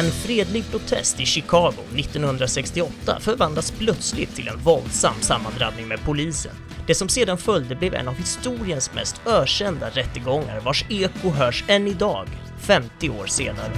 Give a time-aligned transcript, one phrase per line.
[0.00, 6.52] En fredlig protest i Chicago 1968 förvandlas plötsligt till en våldsam sammandrabbning med polisen.
[6.86, 11.86] Det som sedan följde blev en av historiens mest ökända rättegångar vars eko hörs än
[11.86, 12.28] idag,
[12.60, 13.72] 50 år senare.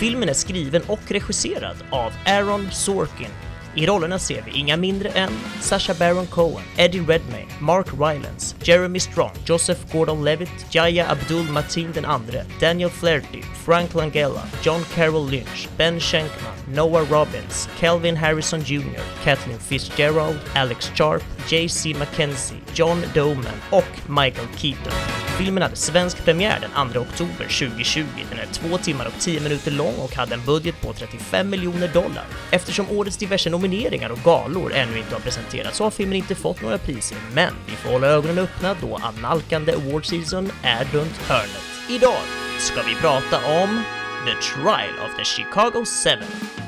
[0.00, 3.30] Filmen är skriven och regisserad av Aaron Sorkin
[3.78, 9.00] i rollerna ser vi inga mindre än Sacha Baron Cohen, Eddie Redmayne, Mark Rylance, Jeremy
[9.00, 16.68] Strong, Joseph Gordon-Levitt, Jaya Abdul-Mateen II, Daniel Flaherty, Frank Langella, John Carroll Lynch, Ben Schenkman,
[16.68, 21.94] Noah Robbins, Kelvin Harrison Jr, Kathleen Fitzgerald, Alex Sharp, J.C.
[21.94, 25.27] McKenzie, John Doman och Michael Keaton.
[25.38, 28.04] Filmen hade svensk premiär den 2 oktober 2020.
[28.30, 31.88] Den är två timmar och 10 minuter lång och hade en budget på 35 miljoner
[31.88, 32.24] dollar.
[32.50, 36.62] Eftersom årets diverse nomineringar och galor ännu inte har presenterats så har filmen inte fått
[36.62, 41.62] några priser, men vi får hålla ögonen öppna då annalkande award season är runt hörnet.
[41.90, 42.22] Idag
[42.58, 43.82] ska vi prata om
[44.26, 46.67] The Trial of the Chicago 7.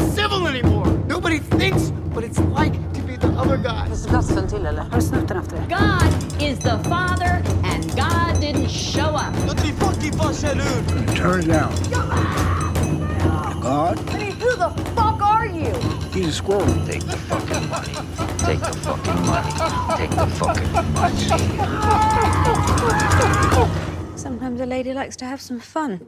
[4.51, 4.81] till eller?
[4.81, 5.63] Har du snott den efter det?
[5.69, 9.33] God is the father and God didn't show up.
[11.15, 11.71] Turn it down.
[13.61, 15.73] God, I mean, who the fuck are you?
[16.13, 16.65] he's a squirrel.
[16.85, 17.93] Take the fucking money.
[18.45, 19.51] Take the fucking money.
[19.97, 21.17] Take the fucking money.
[24.17, 25.99] Sometimes a lady likes to have some fun.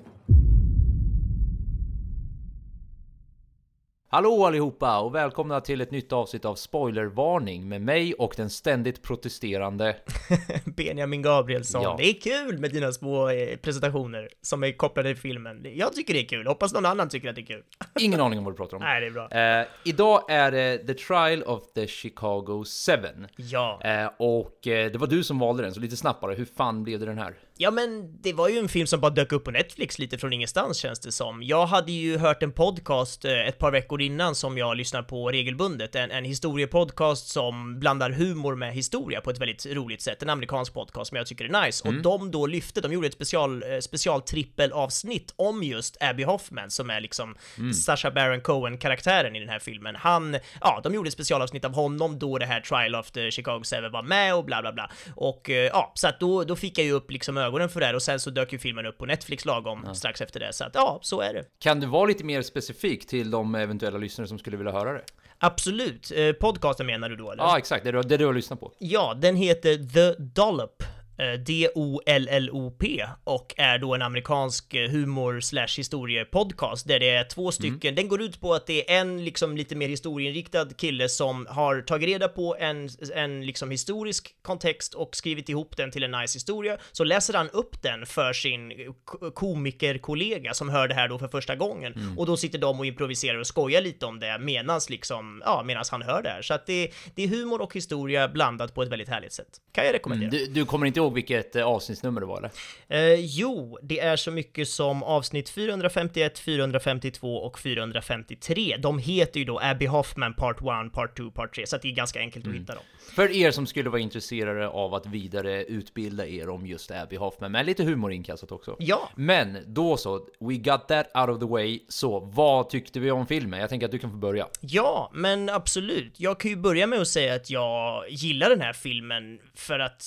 [4.14, 9.04] Hallå allihopa och välkomna till ett nytt avsnitt av Spoilervarning med mig och den ständigt
[9.04, 9.96] protesterande
[10.66, 11.84] Benjamin Gabrielsson.
[11.84, 11.96] Ja.
[11.98, 15.66] Det är kul med dina små eh, presentationer som är kopplade till filmen.
[15.76, 16.48] Jag tycker det är kul.
[16.48, 17.64] Hoppas någon annan tycker att det är kul.
[18.00, 18.84] Ingen aning om vad du pratar om.
[18.84, 19.62] Nej, det är bra.
[19.62, 22.92] Eh, idag är det The Trial of the Chicago 7.
[23.36, 23.82] Ja.
[23.84, 26.34] Eh, och eh, det var du som valde den, så lite snabbt bara.
[26.34, 27.36] Hur fan blev det den här?
[27.58, 30.34] Ja, men det var ju en film som bara dök upp på Netflix lite från
[30.34, 31.44] ingenstans känns det som.
[31.44, 35.32] Jag hade ju hört en podcast eh, ett par veckor innan som jag lyssnar på
[35.32, 35.96] regelbundet.
[35.96, 40.24] En, en historiepodcast som blandar humor med historia på ett väldigt roligt sätt.
[40.24, 41.88] En amerikansk podcast som jag tycker är nice.
[41.88, 46.72] Och de då lyfte, de gjorde ett special, eh, special trippelavsnitt om just Abby Hoffman
[46.72, 47.36] som är liksom
[47.74, 49.96] Sacha Baron Cohen-karaktären i den här filmen.
[49.96, 53.62] Han, ja, de gjorde ett specialavsnitt av honom då det här Trial of the Chicago
[53.82, 54.92] 7 var med och bla bla bla.
[55.16, 57.86] Och eh, ja, så att då, då fick jag ju upp liksom ögonen för det
[57.86, 60.54] här och sen så dök ju filmen upp på Netflix lagom strax efter det.
[60.54, 61.46] Så att ja, så är det.
[61.60, 65.04] Kan du vara lite mer specifik till de eventuella lyssnare som skulle vilja höra det?
[65.38, 66.12] Absolut.
[66.16, 67.44] Eh, podcasten menar du då eller?
[67.44, 67.84] Ja, exakt.
[67.84, 68.72] Det du, det du har lyssnat på.
[68.80, 70.84] Ja, den heter The Dollop.
[71.18, 77.52] Eh, D-O-L-L-O-P och är då en amerikansk eh, humor slash historiepodcast där det är två
[77.52, 77.96] stycken.
[77.96, 81.82] Den går ut på att det är en liksom lite mer historieinriktad kille som har
[81.82, 86.36] tagit reda på en, en liksom historisk kontext och skrivit ihop den till en nice
[86.36, 86.78] historia.
[86.92, 88.72] Så läser han upp den för sin
[89.06, 92.86] ko- komikerkollega som hör det här då för första gången och då sitter de och
[92.86, 96.42] improviserar och skojar lite om det medans liksom, ja, medans han hör det här.
[96.42, 99.48] Så att det, det är humor och historia blandat på ett väldigt härligt sätt.
[99.72, 100.30] Kan jag rekommendera.
[100.30, 102.52] Du, du kommer inte ihåg vilket eh, avsnittsnummer det var eller?
[102.88, 108.78] Eh, jo, det är så mycket som avsnitt 451, 452 och 453.
[108.80, 111.88] De heter ju då Abby Hoffman Part 1, Part 2, Part 3, så att det
[111.88, 112.84] är ganska enkelt att hitta dem.
[113.16, 117.52] För er som skulle vara intresserade av att vidare utbilda er om just Abby Hoffman
[117.52, 118.76] med lite humor inkastat också.
[118.80, 119.10] Ja.
[119.16, 121.80] Men då så, we got that out of the way.
[121.88, 123.60] Så vad tyckte vi om filmen?
[123.60, 124.48] Jag tänker att du kan få börja.
[124.62, 126.20] Ja, men absolut.
[126.20, 130.04] Jag kan ju börja med att säga att jag gillar den här filmen för att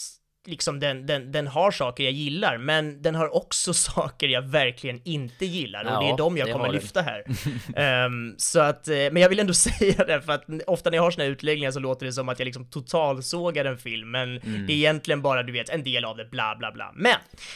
[0.46, 5.00] liksom den, den, den har saker jag gillar, men den har också saker jag verkligen
[5.04, 7.24] inte gillar och det är de jag kommer lyfta här.
[7.76, 11.02] Ehm, så att, eh, men jag vill ändå säga det för att ofta när jag
[11.02, 14.26] har såna här utläggningar så låter det som att jag liksom totalsågar en film, men
[14.46, 14.66] Mm.
[14.66, 16.92] det är egentligen bara, du vet, en del av det, bla bla bla.
[16.94, 17.14] Men!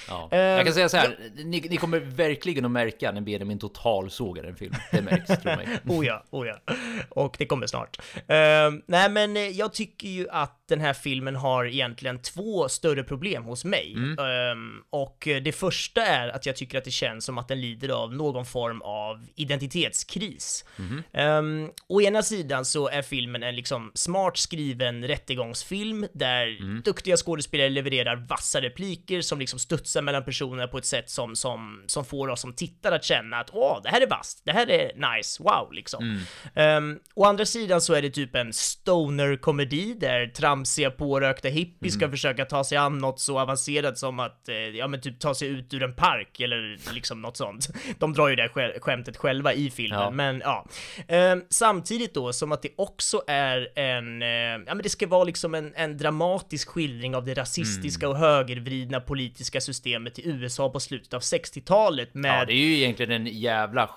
[0.09, 0.29] Ja.
[0.33, 4.45] Ehm, jag kan säga så här, ni, ni kommer verkligen att märka när Benjamin totalsågar
[4.45, 4.75] en film.
[4.91, 5.69] Det märks, tro mig.
[5.89, 6.75] Oh ja, oh ja.
[7.09, 7.99] Och det kommer snart.
[8.29, 13.05] Ehm, nej, men eh, jag tycker ju att den här filmen har egentligen två större
[13.05, 13.95] problem hos mig.
[13.95, 17.89] Ehm, och det första är att jag tycker att det känns som att den lider
[17.89, 20.65] av någon form av identitetskris.
[21.13, 27.69] Um, å ena sidan så är filmen en liksom smart skriven rättegångsfilm där duktiga skådespelare
[27.69, 32.29] levererar vassa repliker som liksom studsar mellan personerna på ett sätt som, som, som får
[32.29, 35.43] oss som tittare att känna att åh, det här är vasst, det här är nice,
[35.43, 36.21] wow, liksom.
[36.55, 42.11] Um, å andra sidan så är det typ en stoner-komedi där tramsiga pårökta hippies ska
[42.11, 45.49] försöka ta sig an något så avancerat som att, eh, ja men typ ta sig
[45.49, 47.69] ut ur en park eller liksom något sånt.
[47.99, 50.11] De drar ju det här skä- skämtet själva i filmen, Ja.
[50.11, 50.67] men ja.
[51.09, 54.29] Ehm, samtidigt då som att det också är en, eh,
[54.67, 58.17] ja men det ska vara liksom en, en dramatisk skildring av det rasistiska Mm.
[58.17, 62.77] och högervridna politiska systemet i USA på slutet av 60-talet med Ja, det är ju
[62.77, 63.91] egentligen en jävla,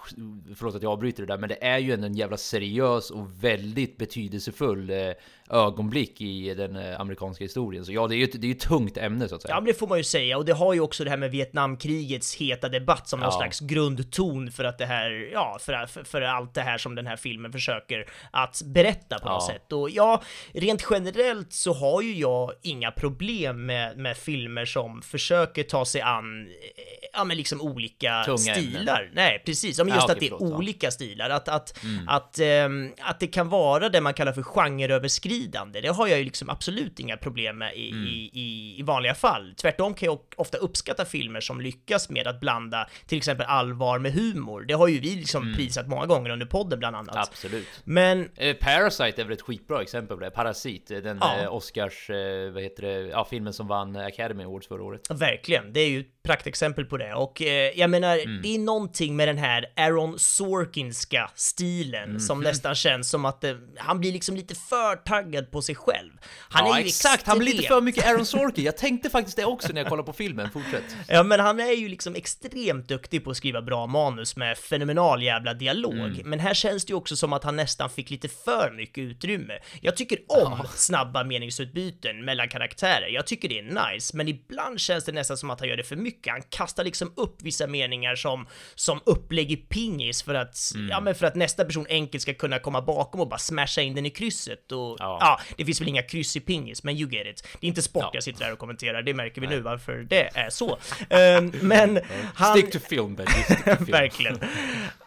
[0.56, 3.44] förlåt att jag avbryter det där, men det är ju en, en jävla seriös och
[3.44, 4.98] väldigt betydelsefull eh,
[5.50, 7.86] ögonblick i den eh, amerikanska historien.
[7.86, 9.54] Så ja, det är ju ett, det är ett tungt ämne så att säga.
[9.54, 10.38] Ja, men det får man ju säga.
[10.38, 13.38] Och det har ju också det här med Vietnamkrigets heta debatt som någon Ja.
[13.38, 17.08] slags grundton för att det här, ja, för, för, för allt det här som den
[17.08, 19.54] här filmen försöker att berätta på något Ja.
[19.54, 19.72] sätt.
[19.72, 20.22] Och ja,
[20.54, 26.02] rent generellt så har ju jag inga problem med, med filmer som försöker ta sig
[26.02, 26.50] an, eh,
[27.14, 29.00] ja men liksom olika Tunga stilar.
[29.02, 29.12] ämnen.
[29.16, 29.78] Nej, precis.
[29.78, 30.48] Ja, men Ja, just okej, att det är förlåt, ja.
[30.48, 30.58] Mm.
[30.58, 31.30] olika stilar.
[31.30, 35.33] Att, att, att, ehm, att det kan vara det man kallar för genreöverskridande.
[35.82, 38.08] Det har jag ju liksom absolut inga problem med i, Mm.
[38.08, 38.32] i,
[38.80, 39.54] i, vanliga fall.
[39.58, 44.14] Tvärtom kan jag ofta uppskatta filmer som lyckas med att blanda till exempel allvar med
[44.14, 44.62] humor.
[44.68, 47.16] Det har ju vi liksom prisat många gånger under podden bland annat.
[47.16, 47.22] Mm.
[47.32, 47.68] Absolut.
[47.84, 50.32] Men Eh, Parasite är väl ett skitbra exempel på det.
[50.32, 51.42] Parasit, eh, den Ja.
[51.42, 55.02] eh, Oscars, eh, vad heter det, ja filmen som vann Academy Awards förra året.
[55.12, 57.14] Verkligen, det är ju ett praktexempel på det.
[57.14, 58.42] Och eh, jag menar, Mm.
[58.42, 62.20] det är någonting med den här Aaron Sorkinska stilen Mm.
[62.20, 66.12] som nästan känns som att eh, han blir liksom lite för taggad på sig själv.
[66.50, 67.28] Han ja, är ju exakt!
[67.28, 68.66] Han blir lite för mycket Aaron Sorkin.
[68.66, 70.52] Jag tänkte faktiskt det också när jag kollade på filmen.
[70.52, 70.84] Fortsätt.
[71.08, 75.24] Ja, men han är ju liksom extremt duktig på att skriva bra manus med fenomenal
[75.24, 75.94] jävla dialog.
[75.94, 76.30] Mm.
[76.30, 79.54] Men här känns det ju också som att han nästan fick lite för mycket utrymme.
[79.82, 83.08] Jag tycker om snabba meningsutbyten mellan karaktärer.
[83.08, 85.84] Jag tycker det är nice, men ibland känns det nästan som att han gör det
[85.84, 86.34] för mycket.
[86.34, 90.90] Han kastar liksom upp vissa meningar som, som upplägg i pingis för att, Mm.
[90.90, 93.96] ja men för att nästa person enkelt ska kunna komma bakom och bara smasha in
[93.96, 95.13] den i krysset och Ja.
[95.22, 97.48] Ja, det finns väl inga kryss i pingis, men you get it.
[97.60, 98.10] Det är inte sport Ja.
[98.14, 100.78] jag sitter här och kommenterar, det märker vi nu varför det är så.
[101.10, 102.00] Ehm, men
[102.36, 102.58] han...
[102.58, 103.44] Stick to film, Benji.
[103.44, 103.86] Stick to film.
[103.92, 104.40] Verkligen.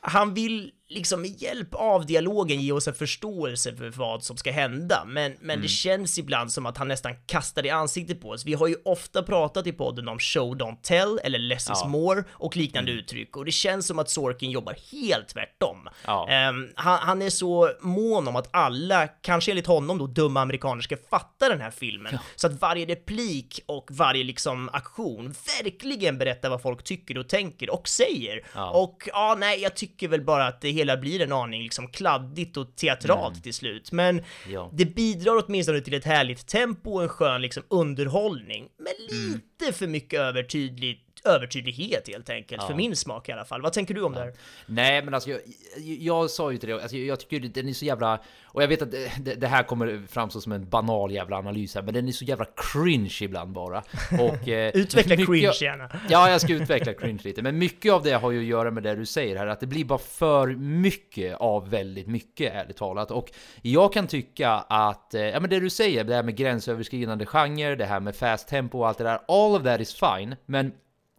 [0.00, 4.50] Han vill liksom med hjälp av dialogen ge oss en förståelse för vad som ska
[4.52, 5.62] hända, men, men Mm.
[5.62, 8.44] det känns ibland som att han nästan kastar det i ansiktet på oss.
[8.44, 11.88] Vi har ju ofta pratat i podden om show don't tell eller less is Ja.
[11.88, 15.88] more och liknande uttryck och det känns som att Sorkin jobbar helt tvärtom.
[16.06, 16.28] Ja.
[16.28, 20.82] Ehm, han, han är så mån om att alla, kanske enligt honom då, dumma amerikaner
[20.82, 22.18] ska fatta den här filmen.
[22.36, 27.70] Så att varje replik och varje liksom aktion verkligen berättar vad folk tycker och tänker
[27.70, 28.46] och säger.
[28.54, 28.70] Ja.
[28.70, 32.56] Och ja, nej, jag tycker väl bara att det hela blir en aning liksom kladdigt
[32.56, 33.92] och teatralt till slut.
[33.92, 34.24] Men Mm.
[34.48, 34.70] Ja.
[34.74, 38.68] det bidrar åtminstone till ett härligt tempo och en skön liksom underhållning.
[38.78, 39.32] Men Mm.
[39.58, 43.62] lite för mycket övertydligt övertydlighet helt enkelt, för min smak i alla fall.
[43.62, 44.32] Vad tänker du om det här?
[44.66, 45.40] Nej, men alltså jag,
[45.76, 48.20] jag, jag sa ju till dig, alltså, jag, tycker den är så jävla...
[48.44, 51.82] Och jag vet att det, det, här kommer framstå som en banal jävla analys här,
[51.82, 53.82] men den är så jävla cringe ibland bara.
[54.20, 55.90] Och, eh, Utveckla cringe gärna.
[56.08, 58.82] Ja, jag ska utveckla cringe lite, men mycket av det har ju att göra med
[58.82, 63.10] det du säger här, att det blir bara för mycket av väldigt mycket, ärligt talat.
[63.10, 63.30] Och
[63.62, 67.74] jag kan tycka att, eh, ja men det du säger, det här med gränsöverskridande genre,
[67.76, 70.72] det här med fast tempo och allt det där, all of that is fine, men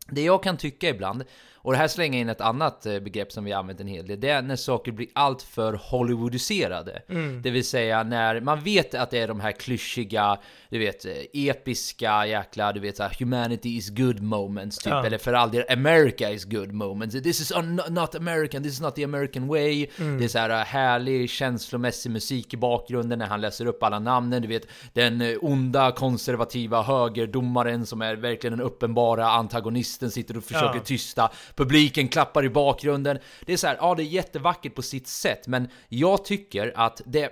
[0.10, 1.24] det jag kan tycka ibland,
[1.68, 4.20] och det här slänger in ett annat eh, begrepp som vi använt en hel del,
[4.20, 7.02] det är när saker blir allt för Hollywoodiserade.
[7.44, 10.38] Det vill säga när man vet att det är de här klyschiga,
[10.70, 15.06] du vet, eh, episka jäkla, du vet så här, humanity is good moments typ, Ja.
[15.06, 17.16] eller för all del America is good moments.
[17.24, 17.52] This is
[17.90, 19.88] not American, this is not the American way.
[19.98, 24.00] Det är så här eh, härlig känslomässig musik i bakgrunden när han läser upp alla
[24.00, 30.44] namnen, du vet, den onda konservativa högerdomaren som är verkligen den uppenbara antagonisten sitter och
[30.44, 30.84] försöker Ja.
[30.86, 31.32] tysta.
[31.58, 33.20] Publiken klappar i bakgrunden.
[33.46, 37.02] Det är så här, ja det är jättevackert på sitt sätt, men jag tycker att
[37.06, 37.30] det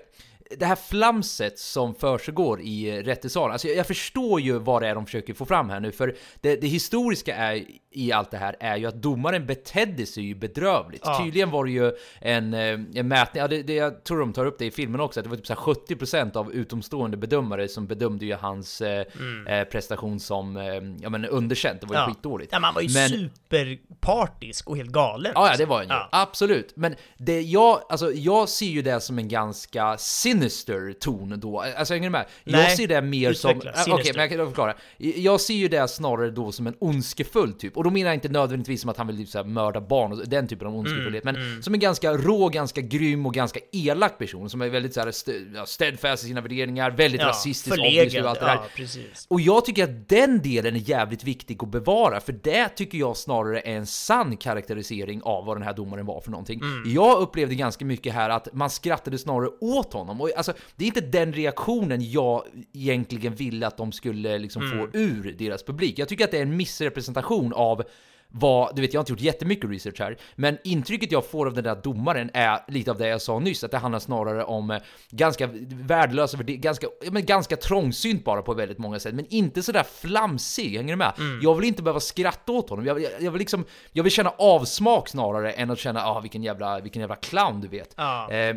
[0.59, 4.87] det här flamset som försiggår i eh, rättssalen, alltså jag, jag förstår ju vad det
[4.87, 8.37] är de försöker få fram här nu, för det, det historiska är, i allt det
[8.37, 11.01] här är ju att domaren betedde sig ju bedrövligt.
[11.05, 11.21] Ja.
[11.23, 14.45] Tydligen var det ju en, eh, en mätning, ja, det, det, jag tror de tar
[14.45, 17.67] upp det i filmen också, att det var typ så här 70% av utomstående bedömare
[17.67, 19.05] som bedömde ju hans eh,
[19.47, 20.63] eh, prestation som eh,
[21.01, 22.09] ja, men underkänt, det var ju Mm.
[22.09, 22.13] Ja.
[22.15, 22.51] skitdåligt.
[22.51, 25.31] Ja, man var ju Men- superpartisk och helt galen.
[25.35, 25.91] Ja, ja, det var han ju.
[25.93, 26.09] Ja.
[26.11, 26.73] Absolut.
[26.75, 31.61] Men det jag, alltså jag ser ju det som en ganska cynical sinister ton då.
[31.61, 32.25] Alltså hänger du med?
[32.43, 33.49] Nej, jag ser det mer som...
[33.51, 34.13] Äh, Okej, sinister.
[34.13, 34.73] men jag kan förklara.
[34.97, 37.77] Jag ser ju det snarare då som en ondskefull typ.
[37.77, 40.11] Och då menar jag inte nödvändigtvis som att han vill typ så här mörda barn
[40.11, 41.23] och den typen av ondskefullhet.
[41.23, 44.99] men som en ganska rå, ganska grym och ganska elak person som är väldigt så
[44.99, 48.25] här st- steadfast i sina värderingar, väldigt Ja, rasistisk obviously och förlegad.
[48.27, 48.53] allt det där.
[48.55, 49.25] Ja, precis.
[49.29, 53.17] Och jag tycker att den delen är jävligt viktig att bevara, för det tycker jag
[53.17, 56.61] snarare är en sann karaktärisering av vad den här domaren var för någonting.
[56.85, 60.24] Jag upplevde ganska mycket här att man skrattade snarare åt honom.
[60.25, 64.97] Och alltså, det är inte den reaktionen jag egentligen ville att de skulle liksom få
[64.97, 65.99] ur deras publik.
[65.99, 67.83] Jag tycker att det är en missrepresentation av
[68.27, 71.53] vad, du vet jag har inte gjort jättemycket research här, men intrycket jag får av
[71.53, 74.71] den där domaren är lite av det jag sa nyss, att det handlar snarare om
[74.71, 74.77] eh,
[75.09, 79.83] ganska värdelösa, värde- ganska, men ganska trångsynt bara på väldigt många sätt, men inte sådär
[79.83, 81.13] flamsig, hänger du med?
[81.41, 84.29] Jag vill inte behöva skratta åt honom, jag, jag, jag vill liksom, jag vill känna
[84.29, 87.93] avsmak snarare än att känna, ah vilken jävla, vilken jävla clown du vet.
[87.97, 88.31] Ja.
[88.31, 88.55] Eh,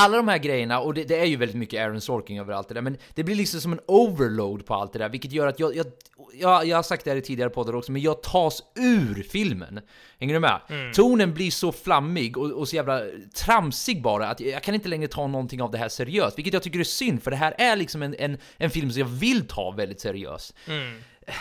[0.00, 2.68] alla de här grejerna, och det, det är ju väldigt mycket Aaron Sorkin över allt
[2.68, 5.46] det där, men det blir liksom som en overload på allt det där, vilket gör
[5.46, 5.86] att jag, jag,
[6.34, 9.80] jag, jag har sagt det här i tidigare poddar också, men jag tas ur filmen.
[10.18, 10.60] Hänger du med?
[10.94, 13.02] Tonen blir så flammig och, och så jävla
[13.34, 16.62] tramsig bara, att jag kan inte längre ta någonting av det här seriöst, vilket jag
[16.62, 19.48] tycker är synd, för det här är liksom en, en, en film som jag vill
[19.48, 20.54] ta väldigt seriöst.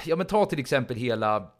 [0.05, 1.51] Ja men ta till exempel hela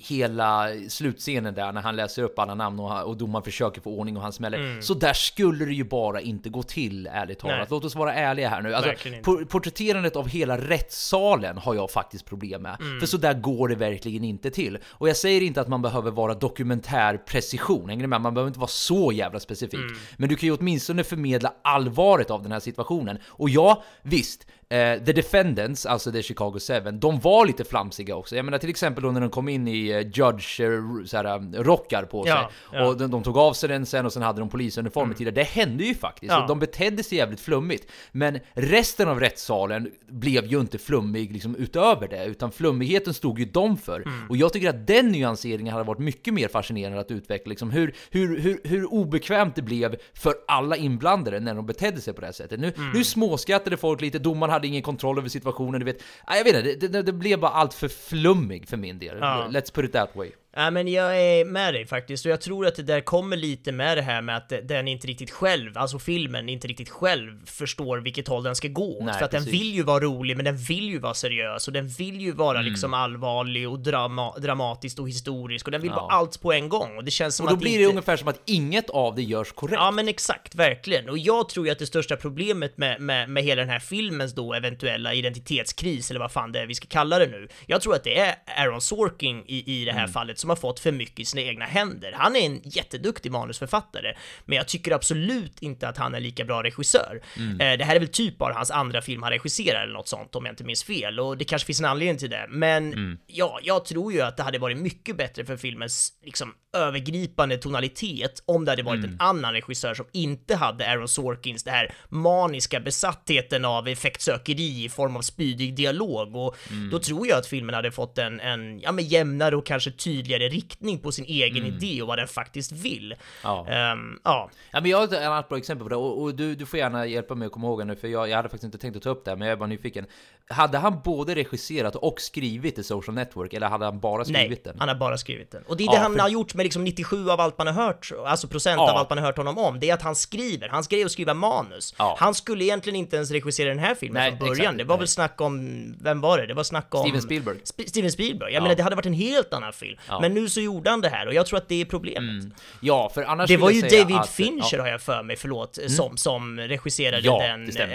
[0.00, 4.16] hela slutscenen där när han läser upp alla namn och, och domaren försöker få ordning
[4.16, 4.80] och han smäller.
[4.80, 7.58] Så där skulle det ju bara inte gå till, ärligt talat.
[7.58, 7.66] Nej.
[7.70, 8.74] Låt oss vara ärliga här nu.
[8.74, 8.90] Alltså,
[9.22, 12.76] por- porträtterandet av hela rättssalen har jag faktiskt problem med.
[13.00, 14.78] För så där går det verkligen inte till.
[14.88, 18.20] Och jag säger inte att man behöver vara dokumentär precision, hänger med?
[18.20, 19.80] Man behöver inte vara så jävla specifik.
[20.16, 23.18] Men du kan ju åtminstone förmedla allvaret av den här situationen.
[23.26, 28.36] Och ja, visst, Eh, The Defendants, alltså The Chicago 7, de var lite flamsiga också.
[28.36, 32.02] Jag menar till exempel då när de kom in i eh, Judge eh, såhär, rockar
[32.02, 32.32] på sig.
[32.32, 32.86] Ja, ja.
[32.86, 35.34] Och de, de tog av sig den sen och sen hade de polisuniformer tidigare.
[35.34, 36.32] Det hände ju faktiskt.
[36.32, 36.44] Ja.
[36.48, 37.90] De betedde sig jävligt flummigt.
[38.12, 43.44] Men resten av rättssalen blev ju inte flummig liksom utöver det, utan flummigheten stod ju
[43.44, 44.04] de för.
[44.28, 47.50] Och jag tycker att den nyanseringen hade varit mycket mer fascinerande att utveckla.
[47.50, 52.14] Liksom hur, hur, hur, hur obekvämt det blev för alla inblandade när de betedde sig
[52.14, 52.60] på det här sättet.
[52.60, 56.02] Nu, nu småskrattade folk lite, domaren hade ingen kontroll över situationen, du vet.
[56.26, 59.18] Jag vet inte, det, det, det blev bara allt för flummig för min del.
[59.20, 59.48] Ja.
[59.50, 60.30] Let's put it that way.
[60.56, 63.72] Ja, men jag är med dig faktiskt och jag tror att det där kommer lite
[63.72, 67.98] med det här med att den inte riktigt själv, alltså filmen inte riktigt själv förstår
[67.98, 68.98] vilket håll den ska gå.
[69.04, 69.60] Nej, För att den precis.
[69.60, 72.58] vill ju vara rolig, men den vill ju vara seriös och den vill ju vara
[72.58, 72.70] Mm.
[72.70, 76.00] liksom allvarlig och drama, dramatiskt och historisk och den vill Ja.
[76.00, 77.82] vara allt på en gång och det känns som Och då att blir inte...
[77.82, 79.76] det ungefär som att inget av det görs korrekt.
[79.80, 81.08] Ja men exakt, verkligen.
[81.08, 84.34] Och jag tror ju att det största problemet med, med, med hela den här filmens
[84.34, 87.94] då eventuella identitetskris, eller vad fan det är vi ska kalla det nu, jag tror
[87.94, 90.12] att det är Aaron Sorkin i, i det här Mm.
[90.12, 92.12] fallet som har fått för mycket i sina egna händer.
[92.16, 94.14] Han är en jätteduktig manusförfattare,
[94.44, 97.20] men jag tycker absolut inte att han är lika bra regissör.
[97.36, 97.60] Mm.
[97.60, 100.34] Eh, det här är väl typ bara hans andra film han regisserar eller något sånt,
[100.34, 103.18] om jag inte minns fel, och det kanske finns en anledning till det, men Mm.
[103.26, 108.42] ja, jag tror ju att det hade varit mycket bättre för filmens liksom övergripande tonalitet
[108.46, 109.10] om det hade varit Mm.
[109.10, 114.88] en annan regissör som inte hade Aaron Sorkins, det här maniska besattheten av effektsökeri i
[114.88, 116.90] form av spydig dialog och Mm.
[116.90, 120.27] då tror jag att filmen hade fått en, en ja, men jämnare och kanske tydligare
[120.32, 121.76] riktning på sin egen Mm.
[121.76, 123.14] idé och vad den faktiskt vill.
[123.42, 123.66] Ja.
[123.68, 124.50] Ehm, ja.
[124.72, 126.78] Ja, men jag har ett annat bra exempel på det och, och du, du får
[126.78, 128.96] gärna hjälpa mig att komma ihåg det nu för jag, jag hade faktiskt inte tänkt
[128.96, 130.06] att ta upp det här, men jag är bara nyfiken.
[130.50, 134.60] Hade han både regisserat och skrivit The Social Network eller hade han bara skrivit Nej,
[134.64, 134.76] den?
[134.78, 135.62] han har bara skrivit den.
[135.62, 137.66] Och det är Ja, det han för- har gjort med liksom 97 av allt man
[137.66, 140.14] har hört, alltså procent av allt man har hört honom om, det är att han
[140.14, 140.68] skriver.
[140.68, 141.94] Han skrev och skriva manus.
[142.18, 144.52] Han skulle egentligen inte ens regissera den här filmen Nej, från början.
[144.60, 144.98] exakt, det var nej.
[144.98, 146.46] väl snack om, vem var det?
[146.46, 147.00] Det var snack om...
[147.02, 147.56] Steven Spielberg.
[147.56, 148.52] Sp- Steven Spielberg.
[148.52, 148.62] Jag Ja.
[148.62, 149.98] menar, det hade varit en helt annan film.
[150.08, 150.17] Ja.
[150.18, 150.32] Mm.
[150.34, 152.44] Men nu så gjorde han det här och jag tror att det är problemet.
[152.80, 154.82] Ja, för annars Det var ju David att, Fincher ja.
[154.82, 157.66] har jag för mig, förlåt, som, som regisserade Ja, den.
[157.66, 157.94] det stämmer.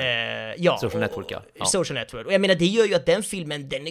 [0.50, 1.42] eh, ja, Social och- Network, ja.
[1.54, 1.66] Ja.
[1.66, 2.28] Social Network.
[2.28, 3.86] Och jag menar, det gör ju att den filmen, den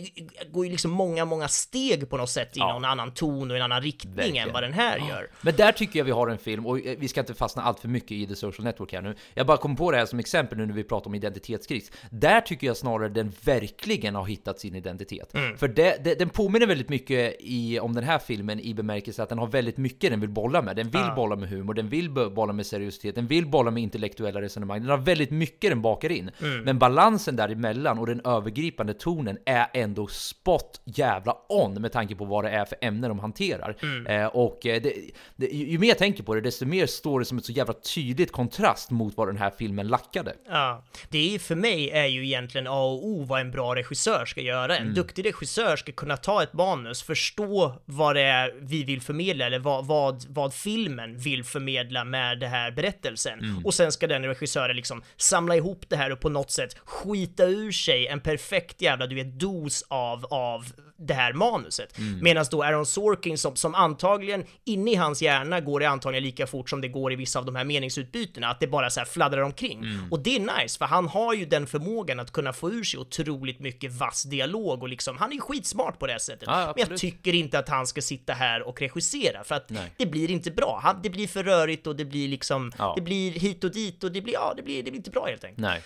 [0.52, 3.62] går ju liksom många, många steg på något sätt i någon annan ton och en
[3.62, 4.46] annan riktning Verkligen.
[4.48, 5.30] än vad den här gör.
[5.40, 7.80] Men där tycker jag vi har en film, och eh, vi ska inte fastna allt
[7.80, 9.14] för mycket i The Social Network här nu.
[9.34, 11.92] Jag bara kom på det här som exempel nu när vi pratar om identitetskris.
[12.10, 15.34] Där tycker jag snarare den verkligen har hittat sin identitet.
[15.34, 15.56] Mm.
[15.58, 19.28] För det, det, den påminner väldigt mycket i, om den här filmen i bemärkelse att
[19.28, 20.76] den har väldigt mycket den vill bolla med.
[20.76, 21.14] Den vill Ja.
[21.16, 24.80] bolla med humor, den vill bo- bolla med seriositet, den vill bolla med intellektuella resonemang.
[24.80, 26.30] Den har väldigt mycket den bakar in.
[26.42, 26.60] Mm.
[26.64, 32.24] Men balansen däremellan och den övergripande tonen är ändå spot jävla on med tanke på
[32.24, 33.76] vad det är för ämnen de hanterar.
[33.82, 34.06] Mm.
[34.06, 34.92] Eh, och eh, det,
[35.36, 37.74] det, ju mer jag tänker på det, desto mer står det som ett så jävla
[37.74, 40.34] tydligt kontrast mot vad den här filmen lackade.
[40.48, 44.24] Ja, det är för mig är ju egentligen A och O vad en bra regissör
[44.26, 44.76] ska göra.
[44.76, 44.94] En Mm.
[44.94, 49.46] duktig regissör ska kunna ta ett manus, förstå vad vad det är vi vill förmedla
[49.46, 53.38] eller vad, vad, vad filmen vill förmedla med den här berättelsen.
[53.38, 53.66] Mm.
[53.66, 57.44] Och sen ska den regissören liksom samla ihop det här och på något sätt skita
[57.44, 60.64] ur sig en perfekt jävla, du vet, dos av, av
[60.96, 61.98] det här manuset.
[61.98, 62.18] Mm.
[62.22, 66.46] Medan då Aaron Sorkin som, som antagligen inne i hans hjärna går det antagligen lika
[66.46, 69.04] fort som det går i vissa av de här meningsutbytena, att det bara så här
[69.04, 69.78] fladdrar omkring.
[69.78, 70.12] Mm.
[70.12, 73.00] Och det är nice, för han har ju den förmågan att kunna få ur sig
[73.00, 76.42] otroligt mycket vass dialog och liksom, han är ju skitsmart på det här sättet.
[76.46, 79.92] Ja, Men jag tycker inte att han ska sitta här och regissera, för att Nej.
[79.98, 80.80] det blir inte bra.
[80.82, 82.92] Han, det blir för rörigt och det blir liksom, Ja.
[82.96, 85.26] det blir hit och dit och det blir, ja, det blir, det blir inte bra
[85.26, 85.60] helt enkelt.
[85.60, 85.82] Nej.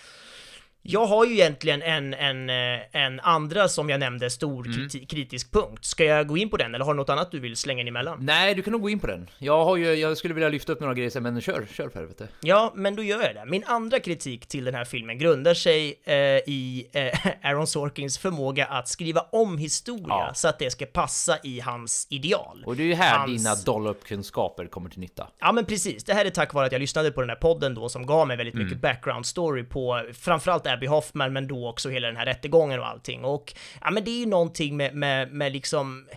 [0.81, 4.77] Jag har ju egentligen en, en, eh, en andra som jag nämnde stor Mm.
[4.79, 5.85] kriti- kritisk punkt.
[5.85, 7.87] Ska jag gå in på den eller har du något annat du vill slänga in
[7.87, 8.17] emellan?
[8.21, 9.29] Nej, du kan nog gå in på den.
[9.39, 12.27] Jag har ju, jag skulle vilja lyfta upp några grejer men kör, kör för helvete.
[12.41, 13.45] Ja, men då gör jag det.
[13.45, 17.19] Min andra kritik till den här filmen grundar sig eh, i eh,
[17.49, 20.31] Aaron Sorkins förmåga att skriva om historia Ja.
[20.35, 22.63] så att det ska passa i hans ideal.
[22.65, 25.27] Och det är ju här Hans- dina dollop-kunskaper kommer till nytta.
[25.39, 27.75] Ja men precis, det här är tack vare att jag lyssnade på den här podden
[27.75, 28.65] då som gav mig väldigt Mm.
[28.65, 32.87] mycket background story på framförallt Abby Hoffman men då också hela den här rättegången och
[32.87, 33.25] allting.
[33.25, 36.07] Och ja men det är ju någonting med, med, med liksom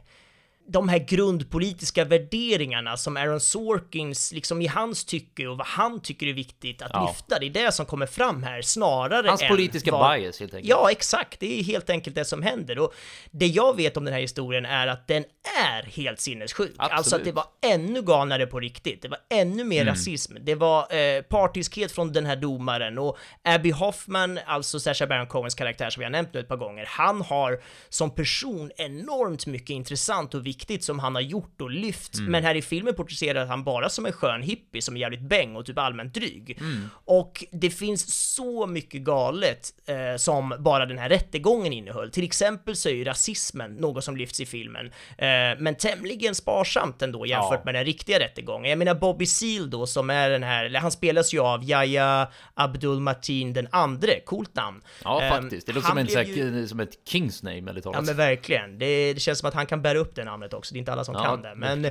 [0.73, 6.27] de här grundpolitiska värderingarna som Aaron Sorkins, liksom i hans tycke och vad han tycker
[6.27, 7.07] är viktigt att Ja.
[7.09, 10.55] lyfta, det är det som kommer fram här snarare Hans än politiska vad- bias helt
[10.55, 10.69] enkelt.
[10.71, 11.41] Ja, exakt.
[11.41, 12.79] Det är helt enkelt det som händer.
[12.79, 12.95] Och
[13.31, 15.25] det jag vet om den här historien är att den
[15.63, 16.71] är helt sinnessjuk.
[16.77, 16.99] Absolut.
[16.99, 19.03] Alltså att det var ännu galnare på riktigt.
[19.03, 19.95] Det var ännu mer Mm.
[19.95, 20.37] rasism.
[20.41, 25.55] Det var eh, partiskhet från den här domaren och Abby Hoffman, alltså Sacha Baron Cohens
[25.55, 29.71] karaktär som vi har nämnt nu ett par gånger, han har som person enormt mycket
[29.71, 32.15] intressant och viktigt som han har gjort och lyft.
[32.19, 32.33] Mm.
[32.33, 35.57] Men här i filmen porträtterar han bara som en skön hippie som är jävligt bäng
[35.57, 36.57] och typ allmänt dryg.
[36.61, 36.91] Mm.
[37.05, 42.11] Och det finns så mycket galet eh, som bara den här rättegången innehöll.
[42.11, 44.87] Till exempel så är ju rasismen något som lyfts i filmen,
[45.19, 45.27] eh,
[45.59, 47.63] men tämligen sparsamt ändå jämfört Ja.
[47.65, 48.71] med den riktiga rättegången.
[48.71, 52.29] Jag menar Bobby Seale då som är den här, eller han spelas ju av Yahya
[52.55, 54.83] Abdul Mateen den andre, coolt namn.
[55.05, 55.67] Ja, Ehm, faktiskt.
[55.67, 57.97] Det låter som, en, ju- som ett Kings name, eller talat.
[57.97, 58.79] Ja men verkligen.
[58.79, 60.75] Det, det känns som att han kan bära upp det namnet också.
[60.75, 61.55] Det är inte alla som Ja, kan det.
[61.57, 61.85] Men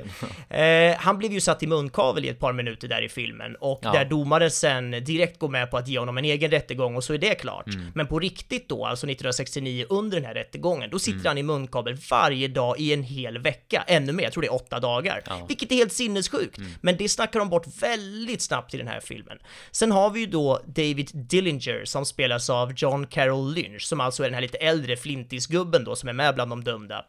[0.48, 3.80] eh, han blev ju satt i munkavel i ett par minuter där i filmen och
[3.82, 3.92] Ja.
[3.92, 7.14] där domaren sen direkt går med på att ge honom en egen rättegång och så
[7.14, 7.66] är det klart.
[7.66, 7.86] Mm.
[7.94, 11.26] Men på riktigt då, alltså 1969 under den här rättegången, då sitter Mm.
[11.26, 14.54] han i munkavel varje dag i en hel vecka, ännu mer, jag tror det är
[14.54, 15.22] åtta dagar.
[15.26, 15.44] Ja.
[15.48, 16.58] Vilket är helt sinnessjukt.
[16.58, 16.70] Mm.
[16.80, 19.38] Men det snackar de bort väldigt snabbt i den här filmen.
[19.70, 24.22] Sen har vi ju då David Dillinger som spelas av John Carroll Lynch, som alltså
[24.22, 27.04] är den här lite äldre flintisgubben då som är med bland de dömda.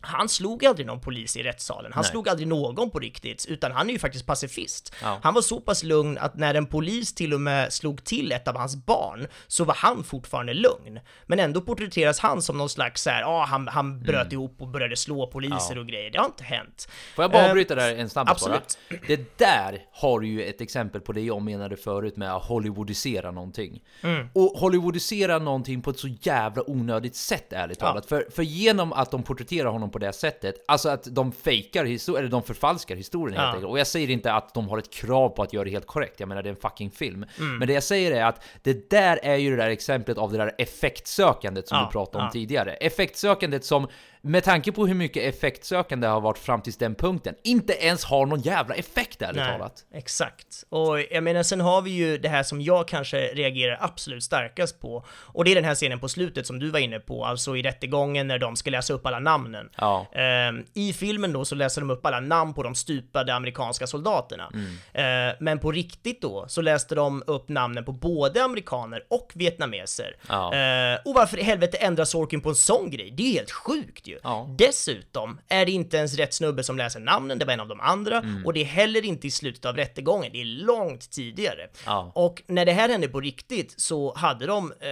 [0.00, 2.10] Han slog aldrig någon polis i rättssalen, han Nej.
[2.10, 4.94] slog aldrig någon på riktigt, utan han är ju faktiskt pacifist.
[5.02, 5.18] Ja.
[5.22, 8.48] Han var så pass lugn att när en polis till och med slog till ett
[8.48, 11.00] av hans barn, så var han fortfarande lugn.
[11.26, 14.96] Men ändå porträtteras han som någon slags såhär, ja han, han bröt ihop och började
[14.96, 15.76] slå poliser Mm.
[15.76, 15.80] Ja.
[15.80, 16.10] och grejer.
[16.10, 16.88] Det har inte hänt.
[17.14, 18.60] Får jag bara Eh, avbryta där en snabbis bara?
[19.06, 23.82] Det där har ju ett exempel på det jag menade förut med att hollywoodisera någonting.
[24.02, 24.28] Mm.
[24.34, 27.86] Och hollywoodisera någonting på ett så jävla onödigt sätt ärligt Ja.
[27.86, 28.06] talat.
[28.06, 32.20] För, för genom att de porträtterar honom på det sättet, alltså att de fejkar historien,
[32.24, 33.52] eller de förfalskar historien helt Ja.
[33.54, 33.70] enkelt.
[33.70, 36.20] Och jag säger inte att de har ett krav på att göra det helt korrekt,
[36.20, 37.26] jag menar det är en fucking film.
[37.38, 37.58] Mm.
[37.58, 40.38] Men det jag säger är att det där är ju det där exemplet av det
[40.38, 42.32] där effektsökandet som Ja, du pratade om ja.
[42.32, 42.72] tidigare.
[42.72, 43.88] Effektsökandet som,
[44.22, 48.26] med tanke på hur mycket effektsökande har varit fram till den punkten, inte ens har
[48.26, 49.84] någon jävla effekt ärligt Nej, talat.
[49.94, 50.64] exakt.
[50.68, 54.80] Och jag menar, sen har vi ju det här som jag kanske reagerar absolut starkast
[54.80, 55.04] på.
[55.10, 57.62] Och det är den här scenen på slutet som du var inne på, alltså i
[57.62, 59.68] rättegången när de ska läsa upp alla namnen.
[59.76, 60.06] Ja.
[60.12, 64.50] Ehm, I filmen då så läser de upp alla namn på de stupade amerikanska soldaterna.
[64.92, 70.16] Ehm, men på riktigt då så läste de upp namnen på både amerikaner och vietnameser.
[70.28, 70.54] Ja.
[70.54, 73.10] Ehm, och varför i helvete ändrar Sorkin på en sån grej?
[73.16, 74.18] Det är ju helt sjukt ju.
[74.22, 74.54] Ja.
[74.58, 77.80] Dessutom är det inte ens rätt snubbe som läser namnen, det var en av de
[77.80, 78.46] andra, Mm.
[78.46, 81.68] och det är heller inte i slutet av rättegången, det är långt tidigare.
[81.86, 82.12] Ja.
[82.14, 84.88] Och när det här hände på riktigt så hade de, eh,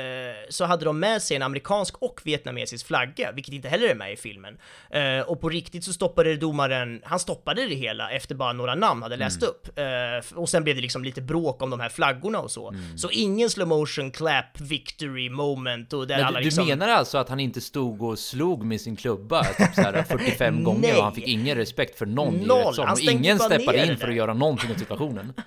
[0.51, 4.13] så hade de med sig en amerikansk och vietnamesisk flagga, vilket inte heller är med
[4.13, 4.59] i filmen.
[4.91, 9.03] Eh, och på riktigt så stoppade domaren, han stoppade det hela efter bara några namn
[9.03, 9.51] hade läst Mm.
[9.51, 9.79] upp.
[9.79, 12.69] Eh, och sen blev det liksom lite bråk om de här flaggorna och så.
[12.71, 12.99] Mm.
[12.99, 16.67] Så ingen slow motion clap victory moment och där Men alla du, liksom...
[16.67, 20.03] du menar alltså att han inte stod och slog med sin klubba typ så här
[20.03, 22.59] 45 gånger och han fick ingen respekt för någon i Noll.
[22.67, 22.89] rättssalen?
[22.89, 25.33] Han Och ingen steppade in det för att göra någonting åt situationen?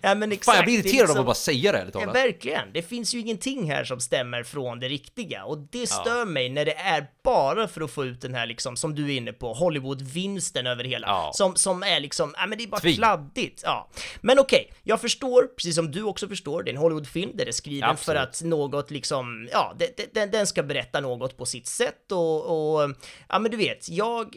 [0.00, 2.00] Ja, men exakt, Fan jag blir irriterad av liksom- att bara säga det ärligt Ja,
[2.00, 2.14] talat.
[2.16, 2.72] verkligen.
[2.72, 6.64] Det finns ju ingenting här som stämmer från det riktiga och det stör mig när
[6.64, 9.52] det är bara för att få ut den här liksom, som du är inne på,
[9.54, 11.06] Hollywood-vinsten över hela.
[11.06, 11.30] Ja.
[11.34, 12.94] Som, som är liksom, ja men det är bara Tving.
[12.96, 13.62] kladdigt.
[13.64, 13.90] Ja.
[14.20, 17.50] Men okej, jag förstår, precis som du också förstår, det är en Hollywood-film, där det
[17.50, 18.22] är skriven för Absolut.
[18.28, 22.80] att något liksom, ja, det, det, den, den ska berätta något på sitt sätt och,
[22.82, 22.89] och
[23.28, 24.36] ja men du vet, jag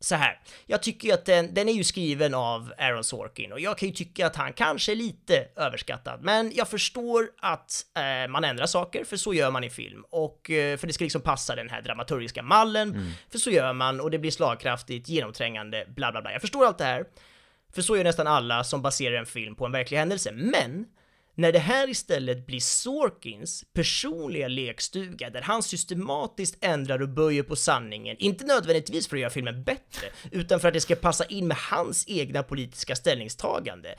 [0.00, 0.40] så här.
[0.66, 3.88] Jag tycker ju att den, den är ju skriven av Aaron Sorkin och jag kan
[3.88, 8.66] ju tycka att han kanske är lite överskattad, men jag förstår att eh, man ändrar
[8.66, 11.70] saker, för så gör man i film och eh, för det ska liksom passa den
[11.70, 13.10] här dramaturgiska mallen, Mm.
[13.30, 16.32] för så gör man och det blir slagkraftigt, genomträngande, bla bla bla.
[16.32, 17.04] Jag förstår allt det här,
[17.74, 20.84] för så gör nästan alla som baserar en film på en verklig händelse, men
[21.34, 27.56] när det här istället blir Sorkins personliga lekstuga där han systematiskt ändrar och böjer på
[27.56, 31.48] sanningen, inte nödvändigtvis för att göra filmen bättre, utan för att det ska passa in
[31.48, 33.94] med hans egna politiska ställningstagande.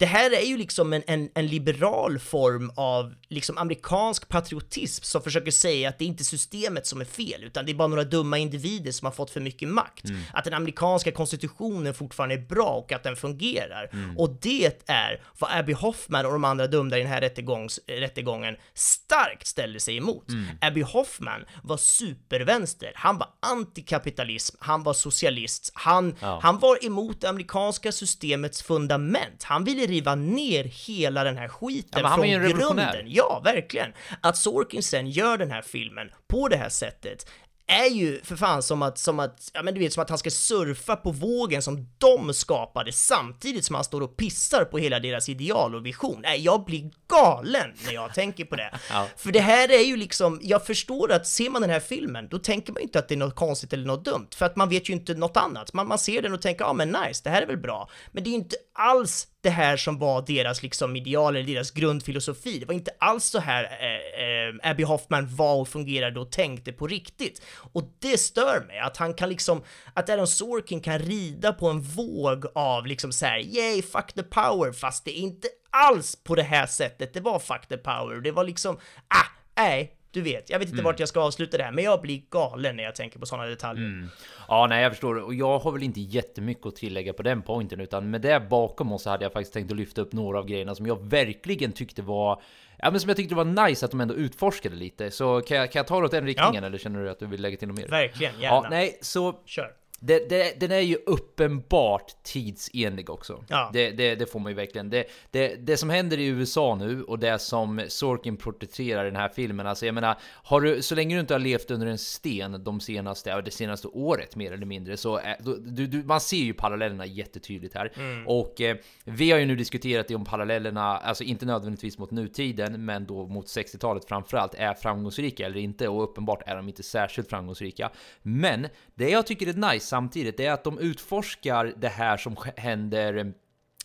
[0.00, 5.22] Det här är ju liksom en, en, en liberal form av liksom amerikansk patriotism som
[5.22, 8.04] försöker säga att det är inte systemet som är fel, utan det är bara några
[8.04, 10.04] dumma individer som har fått för mycket makt.
[10.04, 10.20] Mm.
[10.32, 13.90] Att den amerikanska konstitutionen fortfarande är bra och att den fungerar.
[13.92, 14.18] Mm.
[14.18, 18.56] Och det är vad Abby Hoffman och de andra dömda i den här rättegångs, rättegången
[18.74, 20.28] starkt ställde sig emot.
[20.28, 20.46] Mm.
[20.60, 26.40] Abby Hoffman var supervänster, han var antikapitalism, han var socialist, han, Ja.
[26.42, 29.42] han var emot det amerikanska systemets fundament.
[29.42, 33.04] Han ville riva ner hela den här skiten Ja, från grunden.
[33.06, 33.92] Ja, verkligen.
[34.20, 37.26] Att Sorkin sen gör den här filmen på det här sättet
[37.70, 40.18] är ju för fan som att, som att, ja men du vet, som att han
[40.18, 45.00] ska surfa på vågen som de skapade samtidigt som han står och pissar på hela
[45.00, 46.20] deras ideal och vision.
[46.22, 48.70] Nej, jag blir galen när jag tänker på det.
[48.90, 49.06] Ja.
[49.16, 52.38] För det här är ju liksom, jag förstår att ser man den här filmen, då
[52.38, 54.68] tänker man ju inte att det är något konstigt eller något dumt, för att man
[54.68, 55.72] vet ju inte något annat.
[55.72, 57.90] Man, man ser den och tänker, ja men nice, det här är väl bra.
[58.12, 61.70] Men det är ju inte alls det här som var deras liksom ideal eller deras
[61.70, 62.58] grundfilosofi.
[62.58, 66.72] Det var inte alls så här eh, eh, Abby Hoffman var och fungerade och tänkte
[66.72, 67.42] på riktigt.
[67.72, 69.62] Och det stör mig, att han kan liksom,
[69.94, 74.22] att Aaron Sorkin kan rida på en våg av liksom så här, yay, fuck the
[74.22, 77.14] power, fast det är inte alls på det här sättet.
[77.14, 78.76] Det var fuck the power, det var liksom,
[79.08, 79.26] ah,
[79.56, 80.84] nej, du vet, jag vet inte Mm.
[80.84, 83.46] vart jag ska avsluta det här, men jag blir galen när jag tänker på sådana
[83.48, 83.84] detaljer.
[83.86, 84.08] Mm.
[84.48, 85.16] Ja, nej, jag förstår.
[85.22, 88.92] Och jag har väl inte jättemycket att tillägga på den pointen, utan med det bakom
[88.92, 91.72] oss så hade jag faktiskt tänkt att lyfta upp några av grejerna som jag verkligen
[91.72, 92.42] tyckte var
[92.82, 95.10] Ja men som jag tyckte var nice att de ändå utforskade lite.
[95.10, 97.26] Så kan jag, kan jag ta det åt den riktningen eller känner du att du
[97.26, 97.88] vill lägga till något mer?
[97.88, 98.56] Verkligen, gärna.
[98.56, 99.34] Ja, nej, så...
[99.46, 99.72] Kör.
[100.02, 103.44] Det, det, den är ju uppenbart tidsenlig också.
[103.48, 103.70] Ja.
[103.72, 104.90] Det, det, det får man ju verkligen.
[104.90, 109.16] Det, det, det som händer i USA nu och det som Sorkin porträtterar i den
[109.16, 111.98] här filmen, alltså jag menar, har du, så länge du inte har levt under en
[111.98, 116.20] sten de senaste, det senaste året mer eller mindre, så är, då, du, du, man
[116.20, 117.92] ser ju parallellerna jättetydligt här.
[117.96, 118.26] Mm.
[118.26, 122.84] Och eh, vi har ju nu diskuterat det om parallellerna, alltså inte nödvändigtvis mot nutiden,
[122.84, 127.30] men då mot 60-talet framförallt, är framgångsrika eller inte, och uppenbart är de inte särskilt
[127.30, 127.90] framgångsrika.
[128.22, 132.36] Men det jag tycker är nice samtidigt, det är att de utforskar det här som
[132.56, 133.32] händer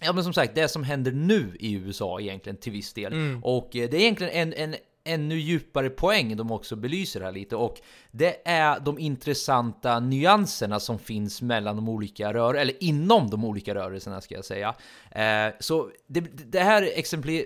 [0.02, 3.14] Ja men som sagt, det som händer nu i USA egentligen till viss del.
[3.14, 3.44] Mm.
[3.44, 7.56] Och eh, det är egentligen en, en ännu djupare poäng de också belyser här lite
[7.56, 13.46] och det är de intressanta nyanserna som finns mellan de olika rörelserna, eller inom de
[13.46, 14.76] olika rörelserna ska jag säga.
[15.12, 16.20] Eh, så det,
[16.52, 16.90] det här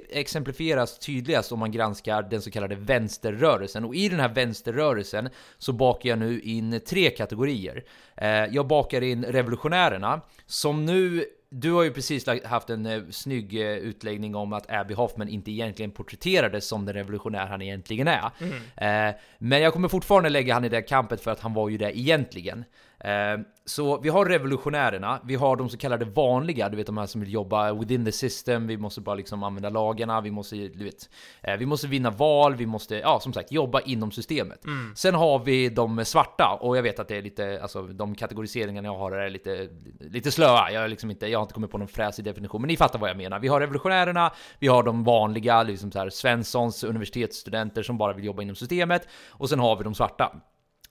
[0.09, 5.73] exemplifieras tydligast om man granskar den så kallade vänsterrörelsen och i den här vänsterrörelsen så
[5.73, 7.83] bakar jag nu in tre kategorier.
[8.15, 13.61] Eh, jag bakar in revolutionärerna som nu du har ju precis haft en eh, snygg
[13.61, 18.31] eh, utläggning om att Abby Hoffman inte egentligen porträtterades som den revolutionär han egentligen är.
[18.77, 21.77] Eh, men jag kommer fortfarande lägga han i det kampet för att han var ju
[21.77, 22.65] det egentligen.
[23.03, 27.05] Eh, så vi har revolutionärerna, vi har de så kallade vanliga, du vet de här
[27.05, 30.83] som vill jobba within the system, vi måste bara liksom använda lagarna, vi måste, du
[30.83, 31.09] vet,
[31.41, 34.65] eh, vi måste vinna val, vi måste, ja som sagt, jobba inom systemet.
[34.65, 34.95] Mm.
[34.95, 38.87] Sen har vi de svarta, och jag vet att det är lite, alltså de kategoriseringarna
[38.87, 41.77] jag har är lite, lite slöa, jag, är liksom inte, jag har inte kommit på
[41.77, 43.39] någon fräsig definition, men ni fattar vad jag menar.
[43.39, 48.25] Vi har revolutionärerna, vi har de vanliga, liksom så här, Svenssons universitetsstudenter som bara vill
[48.25, 50.41] jobba inom systemet, och sen har vi de svarta.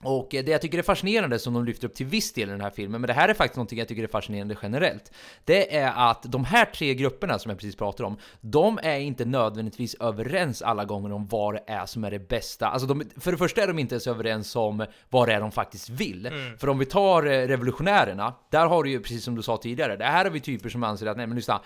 [0.03, 2.51] Och eh, det jag tycker är fascinerande som de lyfter upp till viss del i
[2.51, 5.11] den här filmen, men det här är faktiskt någonting jag tycker är fascinerande generellt.
[5.45, 9.25] Det är att de här tre grupperna som jag precis pratade om, de är inte
[9.25, 12.67] nödvändigtvis överens alla gånger om vad det är som är det bästa.
[12.67, 15.51] Alltså de, för det första är de inte ens överens om vad det är de
[15.51, 16.25] faktiskt vill.
[16.25, 16.57] Mm.
[16.57, 19.95] För om vi tar eh, revolutionärerna, där har du ju precis som du sa tidigare,
[19.95, 21.61] det här har vi typer som anser att nej men lyssna,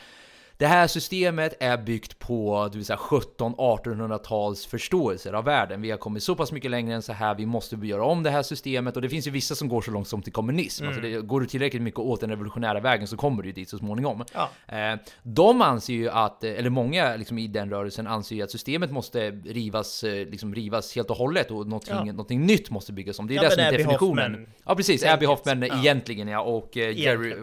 [0.58, 5.82] det här systemet är byggt på du vill säga, 17-1800-tals förståelser av världen.
[5.82, 8.30] Vi har kommit så pass mycket längre än så här, vi måste göra om det
[8.30, 10.84] här systemet och det finns ju vissa som går så långt som till kommunism.
[10.84, 10.96] Mm.
[10.98, 13.78] Alltså det, går du tillräckligt mycket åt den revolutionära vägen så kommer du dit så
[13.78, 14.26] småningom.
[14.34, 14.50] Ja.
[14.78, 18.52] Eh, de anser ju att, eh, eller många liksom, i den rörelsen anser ju att
[18.52, 22.04] systemet måste rivas, eh, liksom, rivas helt och hållet och någonting, Ja.
[22.06, 23.28] någonting nytt måste byggas om.
[23.28, 24.32] Det är Ja, det som är definitionen.
[24.36, 25.06] Hoffman- ja precis.
[25.06, 25.80] Abby Hoffman Ja.
[25.80, 27.36] egentligen ja, och Jerry,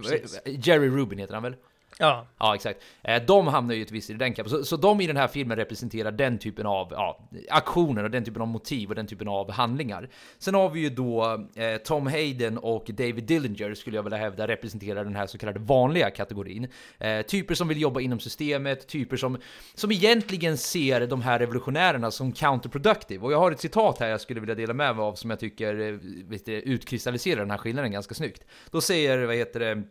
[0.44, 1.55] Jerry Rubin heter han väl?
[2.01, 2.27] Ja.
[2.39, 2.81] Ja, exakt.
[3.03, 4.51] Eh, de hamnar ju givetvis i den kappen.
[4.51, 8.25] Så, så de i den här filmen representerar den typen av ja, aktioner och den
[8.25, 10.09] typen av motiv och den typen av handlingar.
[10.39, 14.49] Sen har vi ju då eh, Tom Hayden och David Dillinger skulle jag vilja hävda
[14.49, 16.69] representerar den här så kallade vanliga kategorin.
[16.99, 19.39] Eh, typer som vill jobba inom systemet, typer som,
[19.75, 23.25] som egentligen ser de här revolutionärerna som counterproductive.
[23.25, 25.41] Och jag har ett citat här jag skulle vilja dela med mig av som jag
[25.41, 25.95] tycker eh,
[26.29, 28.45] vet du, utkristalliserar den här skillnaden ganska snyggt.
[28.71, 29.83] Då säger, vad heter det,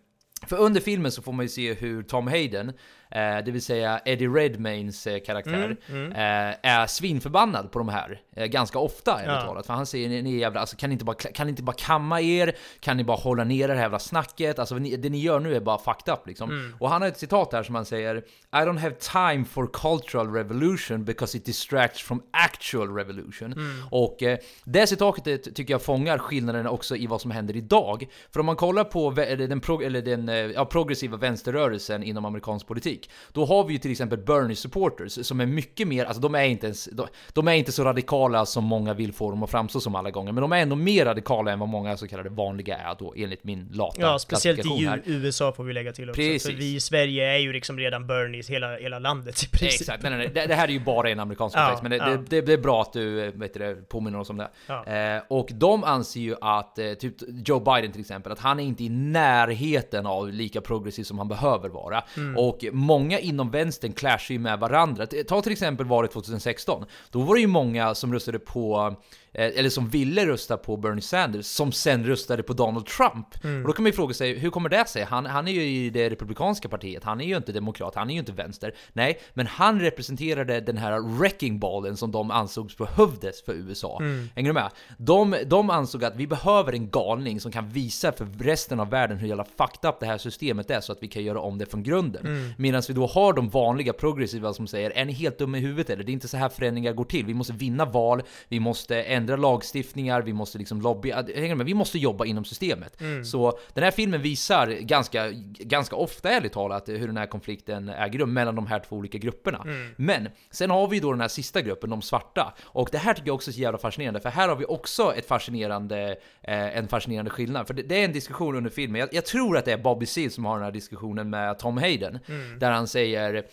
[0.48, 2.74] för under filmen så får man ju se hur Tom Hayden,
[3.12, 8.22] eh, det vill säga Eddie Redmaynes eh, karaktär, Mm, Eh, är svinförbannad på de här.
[8.36, 9.42] Eh, ganska ofta ärligt Ja.
[9.42, 9.66] talat.
[9.66, 11.76] För han säger ni, ni jävla, alltså, kan, ni inte bara, kan ni inte bara
[11.80, 12.56] kamma er?
[12.80, 14.60] Kan ni bara hålla ner det här jävla snacket?
[14.60, 16.50] Alltså ni, det ni gör nu är bara fucked up liksom.
[16.50, 16.76] Mm.
[16.80, 20.34] Och han har ett citat här som han säger I don't have time for cultural
[20.34, 23.54] revolution because it distracts from actual revolution.
[23.54, 23.88] Mm.
[23.92, 28.08] Och eh, det citatet tycker jag fångar skillnaden också i vad som händer idag.
[28.32, 32.99] För om man kollar på den, pro, eller den ja, progressiva vänsterrörelsen inom amerikansk politik,
[33.32, 36.44] då har vi ju till exempel Bernie supporters som är mycket mer, alltså de är
[36.44, 39.80] inte ens, de, de är inte så radikala som många vill få dem att framstå
[39.80, 42.78] som alla gånger, men de är ändå mer radikala än vad många så kallade vanliga
[42.78, 45.02] är då enligt min lata Ja, speciellt i här.
[45.06, 46.22] USA får vi lägga till också.
[46.22, 46.44] Precis.
[46.44, 49.82] För vi i Sverige är ju liksom redan Bernies hela, hela landet i princip.
[49.82, 50.48] Exakt, nej, nej, nej.
[50.48, 52.18] Det, här är ju bara en amerikansk Ja, kontext, men det, ja.
[52.30, 54.50] det, det, är bra att du vet det, påminner oss om det.
[54.68, 54.86] Ja.
[54.86, 58.64] Eh, och de anser ju att, eh, typ Joe Biden till exempel, att han är
[58.64, 62.04] inte i närheten av lika progressiv som han behöver vara.
[62.18, 62.38] Mm.
[62.38, 65.06] Och många inom vänstern clashar ju med varandra.
[65.28, 66.86] Ta till exempel valet 2016.
[67.12, 68.96] Då var det ju många som röstade på
[69.34, 73.44] eller som ville rösta på Bernie Sanders, som sen röstade på Donald Trump.
[73.44, 73.62] Mm.
[73.62, 75.04] Och då kan man ju fråga sig, hur kommer det sig?
[75.04, 78.14] Han, han är ju i det republikanska partiet, han är ju inte demokrat, han är
[78.14, 78.74] ju inte vänster.
[78.94, 83.98] Nej, men han representerade den här wrecking ballen som de ansågs behövdes för USA.
[84.02, 84.30] Mm.
[84.36, 84.70] Hänger du med?
[84.98, 89.18] De, de ansåg att vi behöver en galning som kan visa för resten av världen
[89.18, 91.66] hur jävla fucked up det här systemet är så att vi kan göra om det
[91.66, 92.26] från grunden.
[92.26, 92.52] Mm.
[92.58, 95.90] Medan vi då har de vanliga progressiva som säger, är ni helt dumma i huvudet
[95.90, 96.04] eller?
[96.04, 97.26] Det är inte så här förändringar går till.
[97.26, 101.66] Vi måste vinna val, vi måste ändra lagstiftningar, vi måste liksom lobby, hänger du med?
[101.66, 103.02] Vi måste jobba inom systemet.
[103.02, 103.26] Mm.
[103.26, 105.30] Så den här filmen visar ganska,
[105.60, 109.18] ganska ofta ärligt talat hur den här konflikten äger rum mellan de här två olika
[109.18, 109.62] grupperna.
[109.64, 109.92] Mm.
[109.96, 112.54] Men sen har vi då den här sista gruppen, de svarta.
[112.66, 115.14] Och det här tycker jag också är så jävla fascinerande, för här har vi också
[115.16, 117.68] ett fascinerande, eh, en fascinerande skillnad.
[117.68, 120.06] För det, det är en diskussion under filmen, jag, jag tror att det är Bobby
[120.06, 122.60] Seale som har den här diskussionen med Tom Hayden, Mm.
[122.60, 123.46] där han säger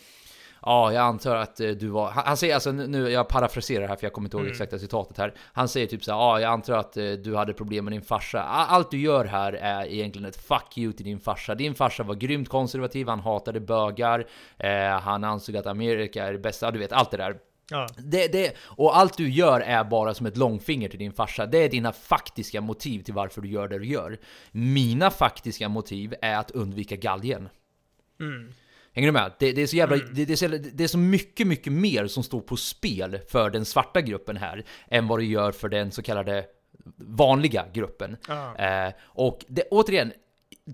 [0.67, 2.11] Ja, jag antar att eh, du var...
[2.11, 4.53] Han, säger alltså nu, jag parafraserar här för jag kommer inte ihåg Mm.
[4.53, 5.35] exakta citatet här.
[5.53, 8.03] Han säger typ så här, ja, jag antar att eh, du hade problem med din
[8.03, 8.43] farsa.
[8.43, 11.55] Allt du gör här är egentligen ett fuck you till din farsa.
[11.55, 14.27] Din farsa var grymt konservativ, han hatade bögar,
[14.59, 17.37] eh, han ansåg att Amerika är det bästa, du vet allt det där.
[17.71, 17.87] Ja.
[17.99, 21.47] Det, det, och allt du gör är bara som ett långfinger till din farsa.
[21.47, 24.19] Det är dina faktiska motiv till varför du gör det du gör.
[24.51, 27.49] Mina faktiska motiv är att undvika galgen.
[28.21, 28.53] Mm.
[28.97, 29.33] Hänger du med?
[29.39, 32.07] Det, det, är så jävla, det, det, är så, det är så mycket, mycket mer
[32.07, 35.93] som står på spel för den svarta gruppen här än vad det gör för den
[35.93, 36.45] så kallade
[36.97, 38.17] vanliga gruppen.
[38.29, 38.57] Ja.
[38.57, 40.13] Eh, och det, återigen,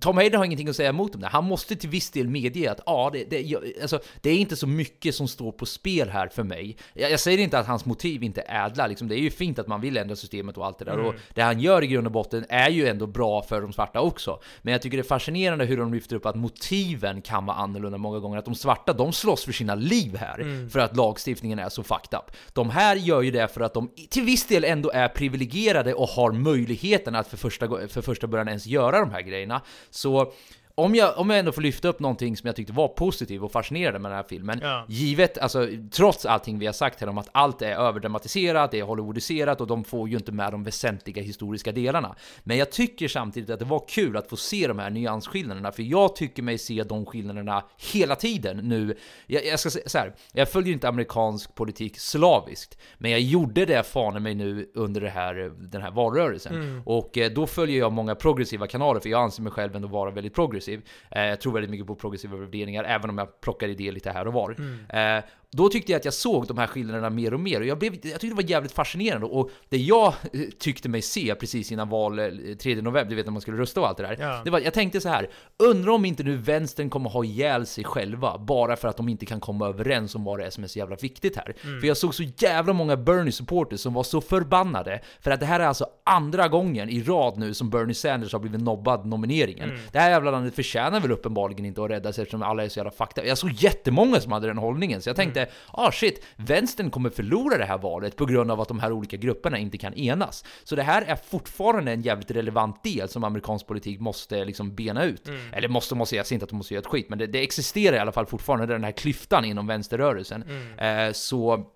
[0.01, 1.27] Tom Hayden har ingenting att säga emot om det.
[1.27, 4.57] Han måste till viss del medge att ja, det, det, jag- alltså, det är inte
[4.57, 6.77] så mycket som står på spel här för mig.
[6.95, 9.59] Jag, jag säger inte att hans motiv inte är ädla, liksom, det är ju fint
[9.59, 10.93] att man vill ändra systemet och allt det där.
[10.95, 11.07] Mm.
[11.07, 14.01] Och det han gör i grund och botten är ju ändå bra för de svarta
[14.01, 14.41] också.
[14.63, 17.99] Men jag tycker det är fascinerande hur de lyfter upp att motiven kan vara annorlunda
[17.99, 18.39] många gånger.
[18.39, 20.71] Att de svarta, de slåss för sina liv här Mm.
[20.71, 22.37] för att lagstiftningen är så fucked up.
[22.53, 26.09] De här gör ju det för att de till viss del ändå är privilegierade och
[26.09, 29.63] har möjligheten att för första, för första början ens göra de här grejerna.
[29.91, 30.33] Så
[30.75, 33.53] om jag, om jag ändå får lyfta upp någonting som jag tyckte var positivt och
[33.53, 34.85] fascinerande med den här filmen, Ja.
[34.89, 38.83] givet, alltså trots allting vi har sagt här om att allt är överdramatiserat, det är
[38.85, 42.15] Hollywoodiserat och de får ju inte med de väsentliga historiska delarna.
[42.43, 45.83] Men jag tycker samtidigt att det var kul att få se de här nyansskillnaderna, för
[45.83, 48.97] jag tycker mig se de skillnaderna hela tiden nu.
[49.27, 53.65] Jag, jag ska säga så här, jag följer inte amerikansk politik slaviskt, men jag gjorde
[53.67, 56.55] det fan mig nu under det här, den här valrörelsen.
[56.55, 56.83] Mm.
[56.87, 60.11] Och eh, då följer jag många progressiva kanaler, för jag anser mig själv ändå vara
[60.11, 60.62] väldigt progressiv.
[60.69, 64.27] Eh, Jag tror väldigt mycket på progressiva värderingar, även om jag plockar idéer lite här
[64.27, 64.55] och var.
[64.59, 65.23] Mm.
[65.53, 67.79] Eh, Då tyckte jag att jag såg de här skillnaderna mer och mer, och jag,
[67.79, 69.27] blev, jag tyckte det var jävligt fascinerande.
[69.27, 72.27] Och det jag eh, tyckte mig se precis innan val eh,
[72.63, 74.17] 3 november, du vet när man skulle rösta och allt det där.
[74.21, 74.41] Ja.
[74.45, 77.85] Det var, jag tänkte så här, undrar om inte nu vänstern kommer ha ihjäl sig
[77.85, 80.69] själva, bara för att de inte kan komma överens om vad det är som är
[80.69, 81.55] så jävla viktigt här.
[81.65, 81.81] Mm.
[81.81, 85.61] För jag såg så jävla många Bernie-supporters som var så förbannade, för att det här
[85.61, 89.69] är alltså andra gången i rad nu som Bernie Sanders har blivit nobbad nomineringen.
[89.71, 89.81] Mm.
[89.93, 92.91] Det här jävla landet förtjänar väl uppenbarligen inte att räddas eftersom alla är så jävla
[92.91, 93.27] up.
[93.27, 97.11] Jag såg jättemånga som hade den hållningen, så jag tänkte tänkte, ah shit, vänstern kommer
[97.11, 100.45] förlora det här valet på grund av att de här olika grupperna inte kan enas.
[100.65, 105.05] Så det här är fortfarande en jävligt relevant del som amerikansk politik måste liksom bena
[105.05, 105.29] ut.
[105.29, 105.41] Mm.
[105.53, 107.43] Eller måste, måste, jag säger inte att de måste göra ett skit, men det, det
[107.43, 110.43] existerar i alla fall fortfarande den här klyftan inom vänsterrörelsen.
[110.43, 111.09] Mm.
[111.09, 111.67] Eh, så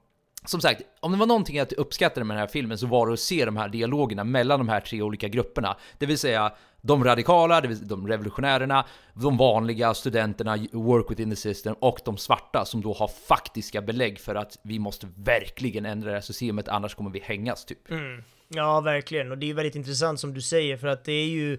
[0.44, 3.12] som sagt, om det var någonting jag uppskattade med den här filmen så var det
[3.12, 5.76] att se de här dialogerna mellan de här tre olika grupperna.
[5.98, 11.30] Det vill säga de radikala, det vill säga de revolutionärerna, de vanliga studenterna, work within
[11.30, 15.86] the system och de svarta som då har faktiska belägg för att vi måste verkligen
[15.86, 17.90] ändra det här systemet annars kommer vi hängas typ.
[17.90, 18.22] Mm.
[18.48, 19.30] Ja, verkligen.
[19.30, 21.58] Och det är väldigt intressant som du säger för att det är ju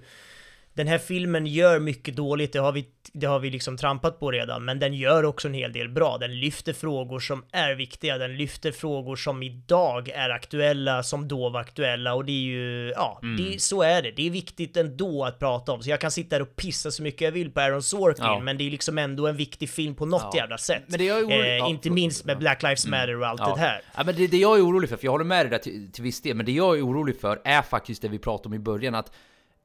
[0.78, 4.32] den här filmen gör mycket dåligt, det har vi, det har vi liksom trampat på
[4.32, 6.18] redan, men den gör också en hel del bra.
[6.18, 11.50] Den lyfter frågor som är viktiga, den lyfter frågor som idag är aktuella, som då
[11.50, 13.38] var aktuella och det är ju, ja, mm.
[13.38, 14.12] det, så är det.
[14.12, 15.82] Det är viktigt ändå att prata om.
[15.82, 18.40] Så jag kan sitta här och pissa så mycket jag vill på Aaron Sorkin, ja.
[18.40, 20.40] men det är liksom ändå en viktig film på något ja.
[20.40, 20.84] jävla sätt.
[20.88, 23.00] Men det är orolig, eh, ja, inte minst med Black Lives mm.
[23.00, 23.82] Matter och allt det här.
[23.96, 25.92] Ja, men det, det jag är orolig för, för jag håller med dig där till,
[25.92, 28.54] till viss del, men det jag är orolig för är faktiskt det vi pratade om
[28.54, 29.12] i början, att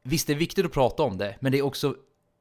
[0.03, 1.95] Visst, det är viktigt att prata om det, men det är också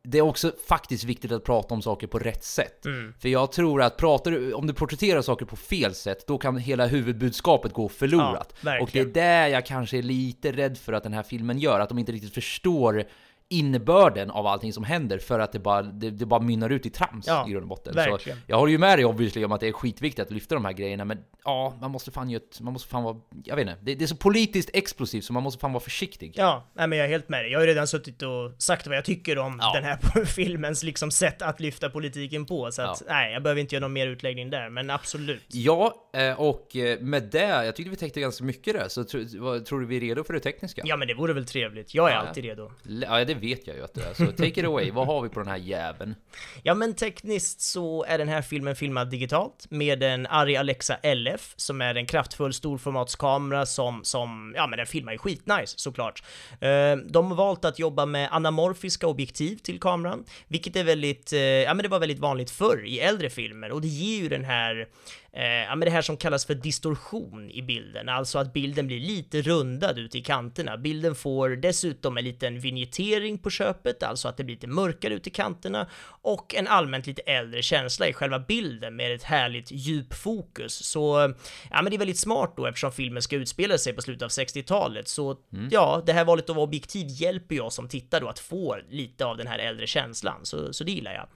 [0.04, 2.86] det är också faktiskt viktigt att prata om saker på rätt sätt.
[2.86, 3.14] Mm.
[3.20, 6.58] För jag tror att pratar du, om du porträtterar saker på fel sätt, då kan
[6.58, 8.56] hela huvudbudskapet gå förlorat.
[8.62, 11.60] Ja, och det är där jag kanske är lite rädd för att den här filmen
[11.60, 13.04] gör, att de inte riktigt förstår
[13.52, 16.90] innebörden av allting som händer för att det bara, det, det bara mynnar ut i
[16.90, 17.96] trams ja, i grund och botten.
[17.96, 18.38] Verkligen.
[18.38, 20.66] Så jag håller ju med dig obviously om att det är skitviktigt att lyfta de
[20.66, 23.80] här grejerna, men ja, man måste fan ju man måste fan vara, jag vet inte,
[23.82, 26.34] det, det, är så politiskt explosivt så man måste fan vara försiktig.
[26.36, 27.52] Ja, nej men jag är helt med dig.
[27.52, 29.72] Jag har ju redan suttit och sagt vad jag tycker om ja.
[29.74, 33.14] den här filmens liksom sätt att lyfta politiken på, så att ja.
[33.14, 35.44] nej, jag behöver inte göra någon mer utläggning där, men absolut.
[35.48, 39.60] Ja, eh, och eh, med det, jag tyckte vi täckte ganska mycket där, så tror,
[39.60, 40.82] tror du vi är redo för det tekniska?
[40.86, 41.94] Ja, men det vore väl trevligt.
[41.94, 42.72] Jag är alltid redo.
[42.84, 44.14] Ja, det vet jag ju att du är.
[44.14, 46.16] Så take it away, vad har vi på den här jäveln?
[46.64, 51.54] Ja men tekniskt så är den här filmen filmad digitalt med en Arri Alexa LF
[51.56, 56.24] som är en kraftfull storformatskamera som, som, ja men den filmar ju skitnice såklart.
[56.52, 61.40] Eh, de har valt att jobba med anamorfiska objektiv till kameran, vilket är väldigt, eh,
[61.40, 64.46] ja men det var väldigt vanligt förr i äldre filmer och det ger ju den
[64.46, 64.88] här
[65.34, 69.00] eh, ja, men det här som kallas för distorsion i bilden, alltså att bilden blir
[69.00, 70.78] lite rundad ut i kanterna.
[70.78, 75.28] Bilden får dessutom en liten vignettering på köpet, alltså att det blir lite mörkare ut
[75.28, 75.88] i kanterna
[76.22, 80.86] och en allmänt lite äldre känsla i själva bilden med ett härligt djupfokus.
[80.86, 81.34] Så
[81.72, 84.30] ja, men det är väldigt smart då eftersom filmen ska utspela sig på slutet av
[84.30, 85.08] 60-talet.
[85.08, 85.68] Så mm.
[85.72, 89.38] ja, det här valet av objektiv hjälper jag som tittar då att få lite av
[89.38, 91.28] den här äldre känslan, så, så det gillar jag.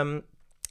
[0.00, 0.22] Um,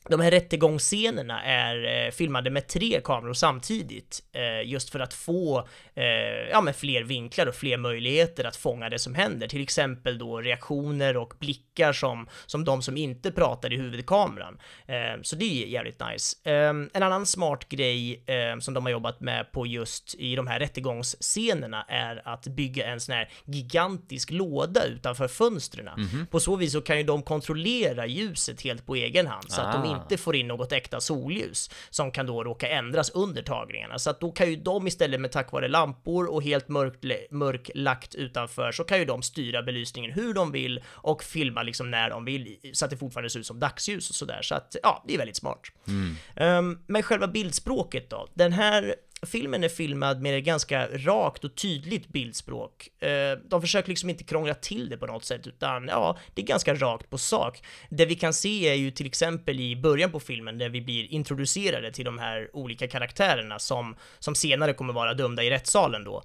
[0.10, 5.68] de här rättegångsscenerna är eh, filmade med tre kameror samtidigt, eh, just för att få
[5.96, 6.06] eh,
[6.52, 10.42] ja, men fler vinklar och fler möjligheter att fånga det som händer, till exempel då
[10.42, 14.58] reaktioner och blickar som, som de som inte pratar i huvudkameran.
[14.86, 16.38] Eh, så det är jävligt nice.
[16.44, 20.48] Eh, en annan smart grej eh, som de har jobbat med på just i de
[20.48, 25.88] här rättegångsscenerna är att bygga en sån här gigantisk låda utanför fönstren.
[25.88, 26.26] Mm -hmm.
[26.26, 29.64] På så vis så kan ju de kontrollera ljuset helt på egen hand, så ah.
[29.64, 34.00] att de inte får in något äkta solljus som kan då råka ändras under tagningarna.
[34.00, 38.16] Så att då kan ju de istället med tack vare lampor och helt mörkt, mörklagt
[38.16, 42.26] utanför så kan ju de styra belysningen hur de vill och filma liksom när de
[42.26, 44.42] vill så att det fortfarande ser ut som dagsljus och sådär.
[44.42, 45.62] Så att ja, det är väldigt smart.
[45.88, 46.58] Mm.
[46.58, 48.28] Um, men själva bildspråket då?
[48.34, 48.96] Den här
[49.26, 53.04] filmen är filmad med ett ganska rakt och tydligt bildspråk.
[53.04, 56.46] Eh, de försöker liksom inte krångla till det på något sätt, utan ja, det är
[56.46, 57.64] ganska rakt på sak.
[57.90, 61.12] Det vi kan se är ju till exempel i början på filmen där vi blir
[61.12, 66.24] introducerade till de här olika karaktärerna som, som senare kommer vara dömda i rättssalen då.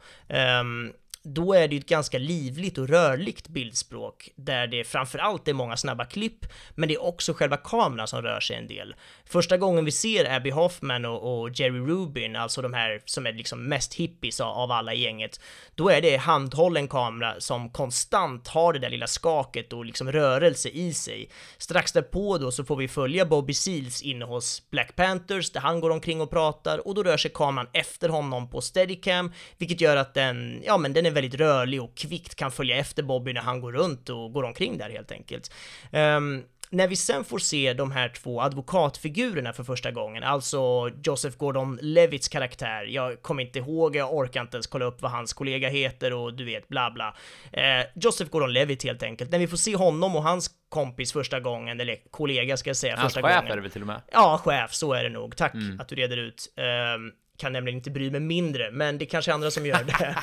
[0.61, 0.93] Um,
[1.27, 5.77] då är det ju ett ganska livligt och rörligt bildspråk där det framförallt är många
[5.77, 8.95] snabba klipp, men det är också själva kameran som rör sig en del.
[9.25, 13.33] Första gången vi ser Abby Hoffman och, och Jerry Rubin, alltså de här som är
[13.33, 15.41] liksom mest hippies av alla i gänget,
[15.75, 20.69] då är det handhållen kamera som konstant har det där lilla skaket och liksom rörelse
[20.69, 21.31] i sig.
[21.59, 25.81] Strax därpå då så får vi följa Bobby Seals inne hos Black Panthers där han
[25.81, 29.97] går omkring och pratar och då rör sig kameran efter honom på Steadicam, vilket gör
[29.97, 33.41] att den, ja men den är väldigt rörlig och kvickt kan följa efter Bobby när
[33.41, 35.53] han går runt och går omkring där helt enkelt.
[35.93, 41.37] Um, när vi sen får se de här två advokatfigurerna för första gången, alltså Joseph
[41.37, 45.69] Gordon-Levitts karaktär, jag kommer inte ihåg, jag orkar inte ens kolla upp vad hans kollega
[45.69, 47.15] heter och du vet, bla bla.
[47.53, 49.31] Eh, Joseph Gordon-Levitt helt enkelt.
[49.31, 52.97] När vi får se honom och hans kompis första gången, eller kollega ska jag säga,
[52.97, 53.53] hans första chef gången.
[53.53, 54.01] är det väl till och med?
[54.13, 55.37] Ja, chef, så är det nog.
[55.37, 55.81] Tack mm.
[55.81, 56.53] att du reder ut.
[56.97, 60.17] Um, kan nämligen inte bry mig mindre, men det kanske är andra som gör det.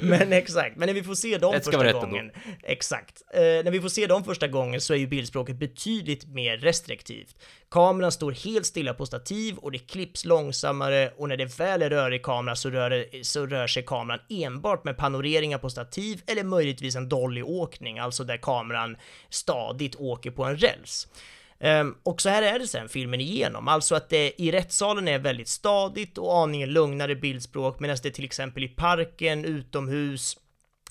[0.00, 2.30] men exakt, men när vi får se dem första gången,
[2.62, 6.56] exakt, eh, när vi får se dem första gången så är ju bildspråket betydligt mer
[6.56, 7.36] restriktivt.
[7.70, 11.90] Kameran står helt stilla på stativ och det klipps långsammare och när det väl är
[11.90, 16.96] rörig kamera så rör, så rör sig kameran enbart med panoreringar på stativ eller möjligtvis
[16.96, 18.96] en dollyåkning, alltså där kameran
[19.30, 21.08] stadigt åker på en räls.
[21.62, 25.18] Ehm, och så här är det sen filmen igenom, alltså att det i rättssalen är
[25.18, 30.36] väldigt stadigt och aningen lugnare bildspråk medan det till exempel i parken, utomhus,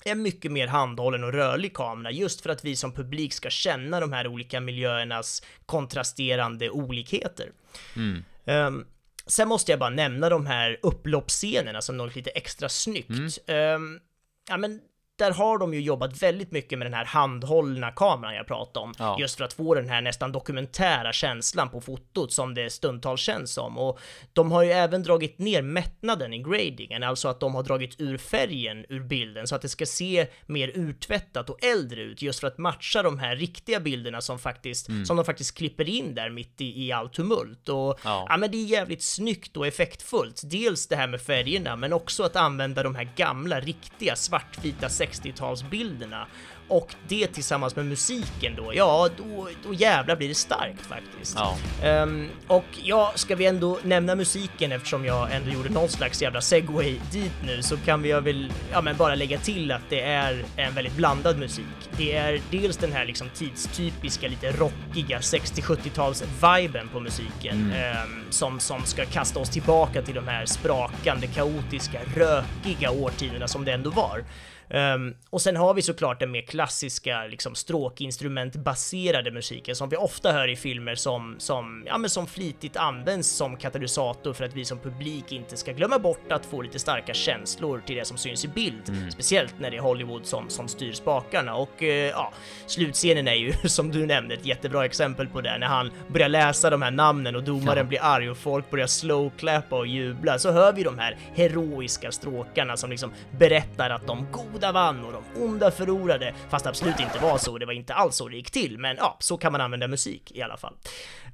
[0.04, 4.00] är mycket mer handhållen och rörlig kamera just för att vi som publik ska känna
[4.00, 7.50] de här olika miljöernas kontrasterande olikheter.
[7.96, 8.24] Mm.
[8.44, 8.86] Ehm,
[9.26, 13.38] sen måste jag bara nämna de här upploppsscenerna som något lite extra snyggt.
[13.46, 14.00] Ehm,
[14.48, 14.80] ja men
[15.18, 18.94] där har de ju jobbat väldigt mycket med den här handhållna kameran jag pratade om.
[18.98, 19.16] Ja.
[19.20, 23.52] Just för att få den här nästan dokumentära känslan på fotot som det stundtals känns
[23.52, 23.78] som.
[23.78, 23.98] Och
[24.32, 28.18] de har ju även dragit ner mättnaden i gradingen, alltså att de har dragit ur
[28.18, 32.46] färgen ur bilden så att det ska se mer urtvättat och äldre ut just för
[32.46, 36.60] att matcha de här riktiga bilderna som faktiskt, som de faktiskt klipper in där mitt
[36.60, 37.68] i, i all tumult.
[37.68, 38.26] Och Ja.
[38.28, 40.42] ja, men det är jävligt snyggt och effektfullt.
[40.44, 46.24] Dels det här med färgerna, men också att använda de här gamla, riktiga svartvita 60-talsbilderna.
[46.68, 51.36] Och det tillsammans med musiken då, ja, då, då jävlar blir det starkt faktiskt.
[51.36, 51.56] Ja.
[51.82, 56.40] Ehm, och ja, ska vi ändå nämna musiken eftersom jag ändå gjorde någon slags jävla
[56.40, 60.44] segway dit nu så kan vi väl, ja men bara lägga till att det är
[60.56, 61.90] en väldigt blandad musik.
[61.96, 68.84] Det är dels den här liksom tidstypiska, lite rockiga 60-70-tals-viben på musiken ehm, som, som
[68.84, 74.24] ska kasta oss tillbaka till de här sprakande, kaotiska, rökiga årtiondena som det ändå var.
[74.72, 80.32] Ehm, och sen har vi såklart den mer klassiska liksom stråkinstrumentbaserade musiken som vi ofta
[80.32, 84.64] hör i filmer som, som, ja, men som flitigt används som katalysator för att vi
[84.64, 88.44] som publik inte ska glömma bort att få lite starka känslor till det som syns
[88.44, 89.12] i bild.
[89.12, 92.32] Speciellt när det är Hollywood som, som styr spakarna och eh, ja,
[92.66, 96.70] slutscenen är ju som du nämnde ett jättebra exempel på det när han börjar läsa
[96.70, 97.84] de här namnen och domaren Ja.
[97.84, 102.76] blir arg och folk börjar slowclappa och jubla så hör vi de här heroiska stråkarna
[102.76, 107.38] som liksom berättar att de goda vann och de onda förlorade fast absolut inte var
[107.38, 109.88] så, det var inte alls så det gick till men ja, så kan man använda
[109.88, 110.74] musik i alla fall.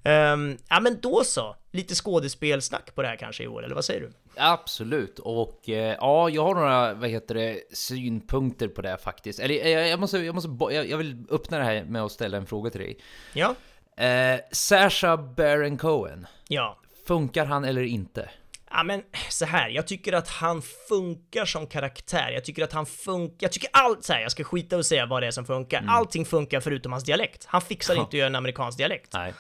[0.05, 3.85] Ehm, ja men då så, lite skådespelsnack på det här kanske i år, eller vad
[3.85, 4.13] säger du?
[4.37, 9.41] Absolut, och eh, ja, jag har några, vad heter det, synpunkter på det här faktiskt.
[9.41, 12.13] Eller eh, jag, jag måste, jag måste, jag, jag vill öppna det här med att
[12.13, 12.99] ställa en fråga till dig.
[13.33, 13.55] Ja?
[14.05, 16.79] Eh, Sasha Baron Cohen, Ja.
[17.07, 18.31] funkar han eller inte?
[18.71, 22.31] Ja men så här, jag tycker att han funkar som karaktär.
[22.31, 25.07] Jag tycker att han funkar, jag tycker allt så här, jag ska skita och säga
[25.07, 25.85] vad det är som funkar.
[25.89, 27.45] Allting funkar förutom hans dialekt.
[27.47, 28.01] Han fixar Ja.
[28.01, 29.13] inte att göra en amerikansk dialekt.
[29.15, 29.33] Nej.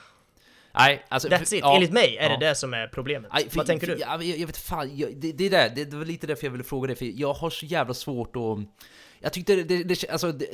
[0.74, 1.28] Nej, alltså...
[1.28, 2.36] That's it, ja, enligt mig är ja.
[2.36, 3.30] det det som är problemet.
[3.34, 4.00] Nej, för- vad tänker för- du?
[4.00, 6.44] Ja, jag, jag vet fan, jag, det, det, är där, det, det var lite därför
[6.46, 8.58] jag ville fråga dig, för jag har så jävla svårt att...
[9.20, 10.46] Jag tyckte det, det, det alltså, det,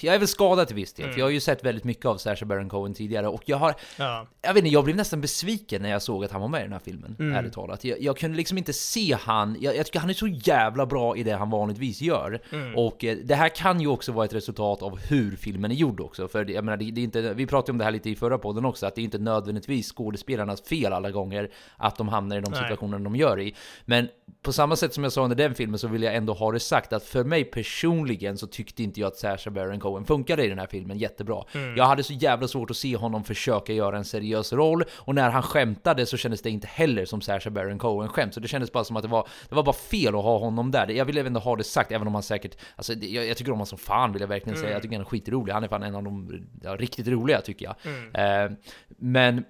[0.00, 1.12] jag är väl skadad till viss del, Mm.
[1.14, 3.74] för jag har ju sett väldigt mycket av Sacha Baron Cohen tidigare, och jag har...
[3.98, 4.26] Ja.
[4.42, 6.62] Jag vet inte, jag blev nästan besviken när jag såg att han var med i
[6.62, 7.36] den här filmen, Mm.
[7.36, 7.84] ärligt talat.
[7.84, 11.16] Jag, jag kunde liksom inte se han, jag, jag tycker han är så jävla bra
[11.16, 12.40] i det han vanligtvis gör.
[12.52, 12.76] Mm.
[12.76, 16.00] Och eh, det här kan ju också vara ett resultat av hur filmen är gjord
[16.00, 18.38] också, för jag menar, det, är inte, vi pratade om det här lite i förra
[18.38, 22.40] podden också, att det är inte nödvändigtvis skådespelarnas fel alla gånger att de hamnar i
[22.40, 23.54] de situationer de gör i.
[23.84, 24.08] Men
[24.42, 26.60] på samma sätt som jag sa under den filmen så vill jag ändå ha det
[26.60, 27.99] sagt att för mig personligen
[28.36, 31.44] så tyckte inte jag att Sacha Baron Cohen funkade i den här filmen jättebra.
[31.52, 31.76] Mm.
[31.76, 35.30] Jag hade så jävla svårt att se honom försöka göra en seriös roll och när
[35.30, 38.34] han skämtade så kändes det inte heller som Sacha Baron Cohen skämt.
[38.34, 40.70] Så det kändes bara som att det var, det var bara fel att ha honom
[40.70, 40.88] där.
[40.88, 42.56] Jag ville ändå ha det sagt, även om han säkert...
[42.76, 44.66] Alltså, jag, jag tycker om honom som fan vill jag verkligen säga.
[44.66, 44.74] Mm.
[44.74, 45.52] Jag tycker han är skitrolig.
[45.52, 47.74] Han är fan en av de ja, riktigt roliga tycker jag.
[47.84, 48.50] Mm.
[48.52, 48.58] Eh,
[48.98, 49.44] men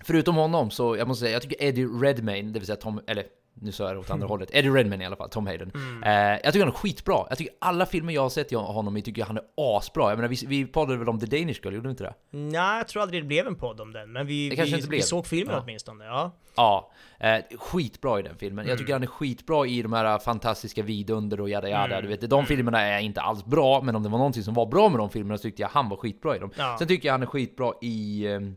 [0.00, 3.24] Förutom honom så, jag måste säga, jag tycker Eddie Redmayne, det vill säga Tom, eller
[3.60, 5.70] nu sa jag det åt andra hållet, Eddie Redmayne i alla fall, Tom Hayden.
[5.74, 6.02] Mm.
[6.02, 7.26] Eh, jag tycker han är skitbra.
[7.28, 10.08] Jag tycker alla filmer jag har sett jag- honom i tycker jag han är asbra.
[10.10, 12.14] Jag menar, vi, vi poddade väl om The Danish Girl, gjorde vi inte det?
[12.30, 15.26] Nej, jag tror aldrig det blev en podd om den, men vi, vi, vi såg
[15.26, 15.62] filmen Ja.
[15.64, 16.04] åtminstone.
[16.04, 16.32] Ja.
[16.56, 16.90] Ja,
[17.20, 18.58] eh, skitbra i den filmen.
[18.58, 18.68] Mm.
[18.70, 21.84] Jag tycker han är skitbra i de här fantastiska vidunder och jada jada.
[21.98, 22.02] Mm.
[22.02, 24.66] Du vet, de filmerna är inte alls bra, men om det var någonting som var
[24.66, 26.50] bra med de filmerna så tyckte jag han var skitbra i dem.
[26.56, 26.76] Ja.
[26.78, 28.26] Sen tycker jag han är skitbra i...
[28.26, 28.56] ehm,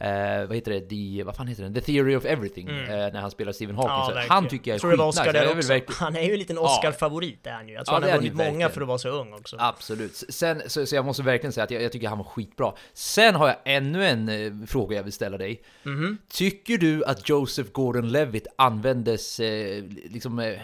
[0.00, 0.80] Eh, vad heter det?
[0.80, 1.74] The, vad fan heter den?
[1.74, 2.68] The Theory of Everything.
[2.68, 2.84] Mm.
[2.84, 4.14] Eh, när han spelar Stephen Hawking.
[4.16, 5.68] Ja, han tycker jag är skitnice.
[5.68, 6.62] Verkligen- Han är ju en liten Ja.
[6.62, 7.74] Oscar-favorit är han ju.
[7.74, 9.56] Jag tror Ja, han har vunnit många för att vara så ung också.
[9.58, 10.16] Absolut.
[10.28, 12.72] Sen, så, så jag måste verkligen säga att jag, jag tycker han var skitbra.
[12.94, 15.62] Sen har jag ännu en eh, fråga jag vill ställa dig.
[15.82, 16.18] Mhm.
[16.32, 20.54] Tycker du att Joseph Gordon-Levitt användes, eh, liksom, eh,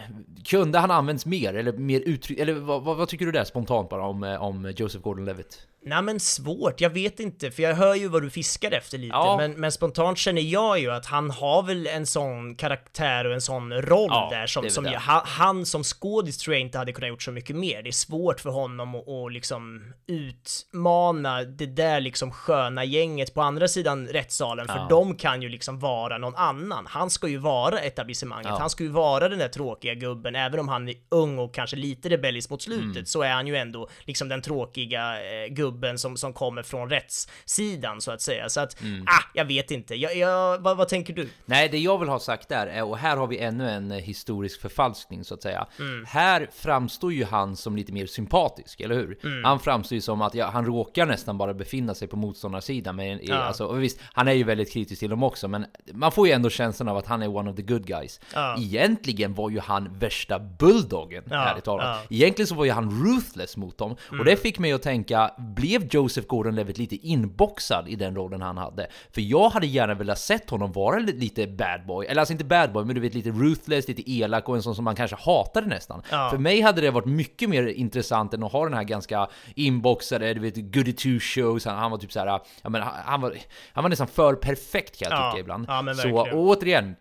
[0.45, 1.53] kunde han använts mer?
[1.53, 4.73] Eller mer uttryck, eller vad, vad, vad tycker du där spontant bara om, eh, om
[4.77, 5.67] Joseph Gordon-Levitt?
[5.85, 9.15] Nej men svårt, jag vet inte, för jag hör ju vad du fiskar efter lite,
[9.15, 9.37] Ja.
[9.37, 13.41] men, men spontant känner jag ju att han har väl en sån karaktär och en
[13.41, 17.07] sån roll Ja, där som, som ju, han, som skådis tror jag inte hade kunnat
[17.09, 17.81] gjort så mycket mer.
[17.83, 23.41] Det är svårt för honom att, att liksom utmana det där liksom sköna gänget på
[23.41, 24.87] andra sidan rättssalen, för Ja.
[24.89, 26.85] de kan ju liksom vara någon annan.
[26.89, 30.67] Han ska ju vara etablissemanget, han ska ju vara den där tråkiga gubben, även om
[30.67, 33.05] han är ung och kanske lite rebellisk mot slutet, Mm.
[33.05, 38.01] så är han ju ändå liksom den tråkiga eh, gubben som, som kommer från rättssidan
[38.01, 38.49] så att säga.
[38.49, 39.01] Så att, Mm.
[39.07, 39.95] ah, jag vet inte.
[39.95, 41.29] Jag, jag, vad, vad tänker du?
[41.45, 43.97] Nej, det jag vill ha sagt där är, och här har vi ännu en eh,
[43.97, 45.67] historisk förfalskning så att säga.
[45.79, 46.05] Mm.
[46.07, 49.17] Här framstår ju han som lite mer sympatisk, eller hur?
[49.23, 49.43] Mm.
[49.43, 52.95] Han framstår ju som att ja, han råkar nästan bara befinna sig på motståndarsidan.
[52.95, 53.35] Men, Ja.
[53.35, 56.49] alltså, visst, han är ju väldigt kritisk till dem också, men man får ju ändå
[56.49, 58.19] känslan av att han är one of the good guys.
[58.33, 58.55] Ja.
[58.59, 61.99] Egentligen var ju han värsta bulldoggen, Ja, ärligt talat.
[62.09, 62.15] ja.
[62.15, 63.95] Egentligen så var ju han ruthless mot dem.
[64.09, 64.19] Mm.
[64.19, 65.31] Och det fick mig att tänka,
[65.65, 68.87] blev Joseph Gordon-Levitt lite inboxad i den rollen han hade?
[69.11, 72.45] För jag hade gärna velat sett honom vara li- lite bad boy, eller alltså inte
[72.45, 75.17] bad boy, men du vet lite ruthless, lite elak och en sån som man kanske
[75.19, 76.01] hatade nästan.
[76.11, 76.29] Ja.
[76.29, 80.33] För mig hade det varit mycket mer intressant än att ha den här ganska inboxade,
[80.33, 82.27] du vet, goody two shows, han, han var typ så här,
[82.63, 83.37] ja men han, han var,
[83.73, 85.65] han var nästan för perfekt kan jag Ja, tycka ibland.
[85.67, 86.95] ja, så, återigen,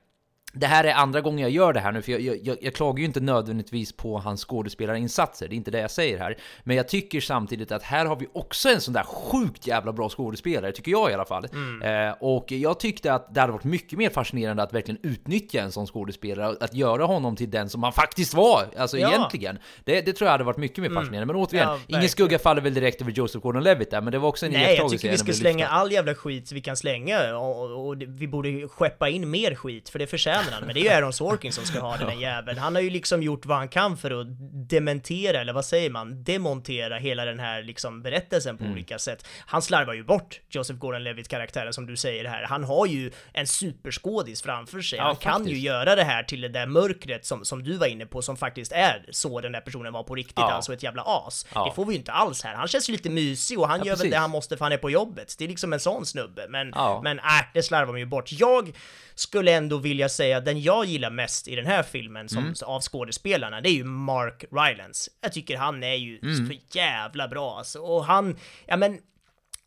[0.54, 2.98] det här är andra gången jag gör det här nu, för jag, jag, jag, klagar
[2.98, 6.36] ju inte nödvändigtvis på hans skådespelarinsatser, det är inte det jag säger här.
[6.64, 10.08] Men jag tycker samtidigt att här har vi också en sån där sjukt jävla bra
[10.08, 11.46] skådespelare, tycker jag i alla fall.
[11.52, 12.08] Mm.
[12.08, 15.72] Eh, och jag tyckte att det hade varit mycket mer fascinerande att verkligen utnyttja en
[15.72, 19.08] sån skådespelare, att göra honom till den som han faktiskt var, alltså Ja.
[19.08, 19.58] egentligen.
[19.84, 21.26] Det, det tror jag hade varit mycket mer fascinerande.
[21.26, 24.28] Men återigen, Ja, ingen skugga faller väl direkt över Joseph Gordon-Levitt där, men det var
[24.28, 27.62] också en Nej, jag tycker vi ska slänga all jävla skit vi kan slänga och,
[27.62, 30.64] och, och vi borde skeppa in mer skit, för det förtjänar han.
[30.64, 32.58] Men det är ju Aaron Sorkin som ska ha den där jäveln.
[32.58, 34.26] Han har ju liksom gjort vad han kan för att
[34.68, 38.72] dementera, eller vad säger man, demontera hela den här liksom berättelsen på Mm.
[38.74, 39.26] olika sätt.
[39.46, 42.42] Han slarvar ju bort Joseph Gordon-Levitt karaktären som du säger här.
[42.42, 44.96] Han har ju en superskådis framför sig.
[44.98, 45.62] Ja, han kan ju faktiskt.
[45.64, 48.72] göra det här till det där mörkret som, som du var inne på, som faktiskt
[48.72, 50.52] är så den där personen var på riktigt, Ja.
[50.52, 51.46] alltså ett jävla as.
[51.54, 51.64] Ja.
[51.64, 52.54] Det får vi ju inte alls här.
[52.54, 54.12] Han känns ju lite mysig och han Ja, gör väl precis.
[54.12, 55.34] det han måste för han är på jobbet.
[55.38, 56.46] Det är liksom en sån snubbe.
[56.48, 57.24] Men, men äh,
[57.54, 58.32] det slarvar man ju bort.
[58.32, 58.72] Jag
[59.14, 62.54] skulle ändå vilja säga den jag gillar mest i den här filmen som, Mm.
[62.64, 65.10] av skådespelarna, det är ju Mark Rylance.
[65.20, 66.46] Jag tycker han är ju Mm.
[66.46, 67.78] så jävla bra alltså.
[67.78, 68.36] Och han,
[68.66, 68.98] ja men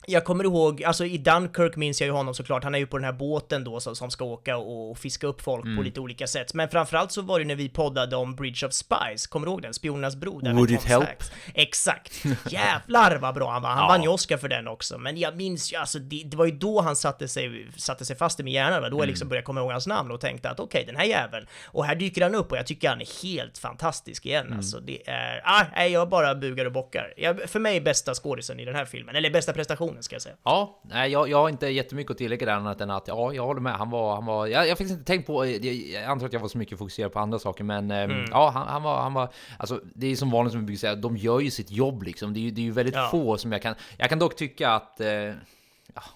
[0.05, 2.97] jag kommer ihåg, alltså i Dunkirk minns jag ju honom såklart, han är ju på
[2.97, 5.83] den här båten då som, som ska åka och, och fiska upp folk på Mm.
[5.83, 6.53] lite olika sätt.
[6.53, 9.61] Men framförallt så var det när vi poddade om Bridge of Spies, kommer du ihåg
[9.61, 9.73] den?
[9.73, 11.03] Spionernas bro där Would it help?
[11.07, 11.31] Sachs.
[11.53, 12.23] Exakt!
[12.51, 13.87] Jävlar vad bra han var, han Ja.
[13.87, 14.97] vann ju Oscar för den också.
[14.97, 18.15] Men jag minns ju, alltså det, det var ju då han satte sig, satte sig
[18.15, 19.07] fast i min hjärna, då jag Mm.
[19.09, 21.47] liksom började komma ihåg hans namn och tänkte att okej, den här jäveln.
[21.65, 24.57] Och här dyker han upp och jag tycker han är helt fantastisk igen Mm.
[24.57, 24.79] alltså.
[24.79, 27.13] Det är, ah, nej, jag bara bugar och bockar.
[27.17, 29.53] Jag, för mig bästa skådisen i den här filmen, eller bästa
[29.95, 30.35] prestationen ska jag säga.
[30.43, 33.45] Ja, nej, jag, jag har inte jättemycket att tillägga där annat än att ja, jag
[33.45, 33.73] håller med.
[33.73, 36.39] Han var, han var, jag, jag faktiskt inte tänkt på, jag, jag antar att jag
[36.39, 38.25] var så mycket fokuserad på andra saker, men ehm, Mm.
[38.31, 39.29] ja, han, han var, han var,
[39.59, 42.33] alltså det är som vanligt som vi brukar säga, de gör ju sitt jobb liksom.
[42.33, 43.07] Det är ju, det är ju väldigt Ja.
[43.11, 45.07] få som jag kan, jag kan dock tycka att eh,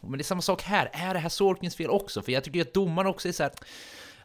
[0.02, 0.90] men det är samma sak här.
[0.94, 2.22] Är det här Sorkins fel också?
[2.22, 3.52] För jag tycker att domaren också är så här.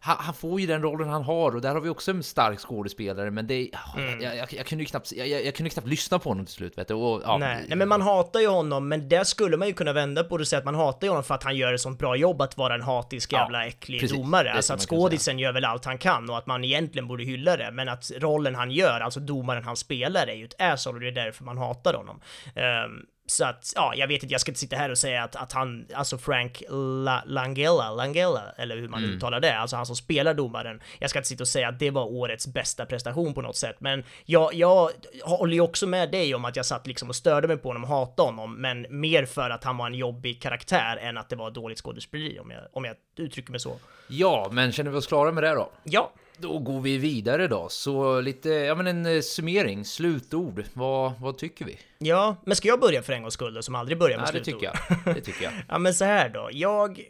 [0.06, 2.58] Han, han får ju den rollen han har och där har vi också en stark
[2.58, 4.20] skådespelare men det ja, Mm.
[4.20, 6.78] jag, jag, jag kunde ju knappt, jag, jag, kunde knappt lyssna på honom till slut
[6.78, 6.94] vet du.
[6.94, 9.92] Och, ja, Nej, nej, men man hatar ju honom, men där skulle man ju kunna
[9.92, 11.80] vända på det och säga att man hatar ju honom för att han gör ett
[11.80, 14.16] sånt bra jobb att vara en hatisk Ja, jävla äcklig precis.
[14.16, 14.52] domare.
[14.52, 17.70] Alltså att skådisen gör väl allt han kan och att man egentligen borde hylla det,
[17.72, 21.08] men att rollen han gör, alltså domaren han spelar, är ju ett asshole och det
[21.08, 22.20] är därför man hatar honom.
[22.54, 25.36] Ehm, så att, ja, jag vet inte, jag ska inte sitta här och säga att,
[25.36, 26.62] att han, alltså Frank
[27.04, 29.16] La, Langella, Langella, eller hur man Mm.
[29.16, 30.82] uttalar det, alltså han som spelar domaren.
[30.98, 33.76] Jag ska inte sitta och säga att det var årets bästa prestation på något sätt,
[33.78, 34.90] men jag, jag
[35.22, 37.84] håller ju också med dig om att jag satt liksom och störde mig på honom
[37.84, 41.50] hatade honom, men mer för att han var en jobbig karaktär än att det var
[41.50, 43.76] dåligt skådespeleri, om jag, om jag uttrycker mig så.
[44.08, 45.70] ja, men känner vi oss klara med det då?
[45.84, 47.68] Ja, Då går vi vidare då.
[47.68, 50.64] Så lite, ja men en eh, summering, slutord.
[50.72, 51.78] Vad, vad tycker vi?
[51.98, 54.44] ja, men ska jag börja för en gångs skull då, som aldrig börjar med det
[54.44, 54.60] slutord?
[54.60, 54.66] tycker
[55.04, 55.14] jag.
[55.14, 55.52] Det tycker jag.
[55.68, 57.00] Ja men så här då, jag,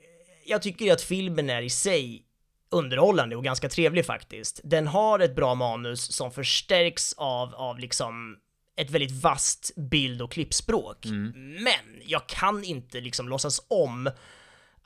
[0.46, 2.22] jag tycker att filmen är i sig
[2.70, 4.60] underhållande och ganska trevlig faktiskt.
[4.64, 8.36] Den har ett bra manus som förstärks av, av liksom
[8.76, 11.06] ett väldigt vasst bild och klippspråk.
[11.64, 14.10] Men jag kan inte liksom låtsas om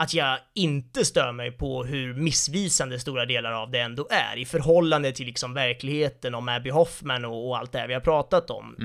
[0.00, 4.44] att jag inte stör mig på hur missvisande stora delar av det ändå är i
[4.44, 8.50] förhållande till liksom verkligheten om Abby Hoffman och, och allt det här vi har pratat
[8.50, 8.76] om.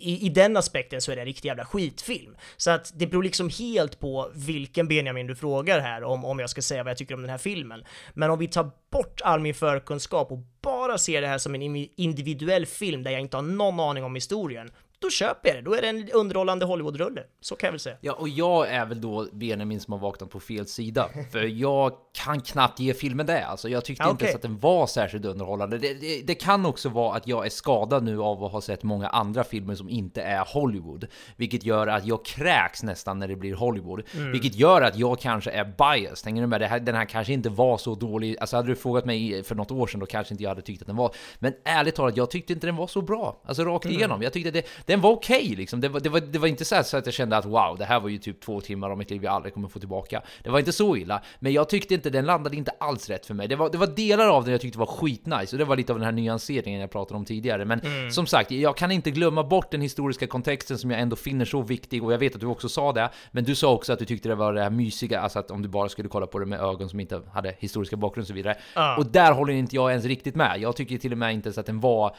[0.00, 2.36] I, I den aspekten så är det en riktig jävla skitfilm.
[2.56, 6.50] Så att det beror liksom helt på vilken Benjamin du frågar här om, om jag
[6.50, 7.84] ska säga vad jag tycker om den här filmen.
[8.14, 11.62] Men om vi tar bort all min förkunskap och bara ser det här som en
[11.96, 15.62] individuell film där jag inte har någon aning om historien, då köper jag det.
[15.62, 17.22] Då är det en underhållande Hollywood-rulle.
[17.40, 17.96] Så kan jag väl säga.
[18.00, 21.08] Ja, och jag är väl då Benjamin som har vaknat på fel sida.
[21.32, 21.92] För jag
[22.24, 23.46] kan knappt ge filmen det.
[23.46, 25.78] Alltså, jag tyckte Ja, inte ens att den var särskilt underhållande.
[25.78, 28.82] Det, det, det kan också vara att jag är skadad nu av att ha sett
[28.82, 31.06] många andra filmer som inte är Hollywood.
[31.36, 34.02] Vilket gör att jag kräks nästan när det blir Hollywood.
[34.14, 34.32] Mm.
[34.32, 36.24] Vilket gör att jag kanske är biased.
[36.26, 36.60] Hänger du med?
[36.60, 38.36] Det här, den här kanske inte var så dålig.
[38.40, 40.82] Alltså hade du frågat mig för något år sedan då kanske inte jag hade tyckt
[40.82, 41.14] att den var.
[41.38, 43.40] Men ärligt talat, jag tyckte inte den var så bra.
[43.44, 43.96] Alltså rakt Mm.
[43.98, 44.22] igenom.
[44.22, 45.80] Jag tyckte det, den var okej liksom.
[45.80, 47.84] Det var, det, var, det var inte så, så att jag kände att wow, det
[47.84, 50.22] här var ju typ två timmar av mitt liv jag aldrig kommer få tillbaka.
[50.42, 51.22] Det var inte så illa.
[51.38, 53.48] Men jag tyckte inte, den landade inte alls rätt för mig.
[53.48, 55.52] Det var, det var delar av den jag tyckte var skitnice.
[55.52, 57.64] Och det var lite av den här nyanseringen jag pratade om tidigare.
[57.64, 58.10] Men Mm.
[58.10, 61.62] som sagt, jag kan inte glömma bort den historiska kontexten som jag ändå finner så
[61.62, 62.04] viktig.
[62.04, 63.10] Och jag vet att du också sa det.
[63.30, 65.62] Men du sa också att du tyckte det var det här mysiga, alltså att om
[65.62, 68.34] du bara skulle kolla på det med ögon som inte hade historiska bakgrund och så
[68.34, 68.56] vidare.
[68.74, 68.96] Ja.
[68.96, 70.60] Och där håller inte jag ens riktigt med.
[70.60, 72.16] Jag tycker till och med inte ens att den var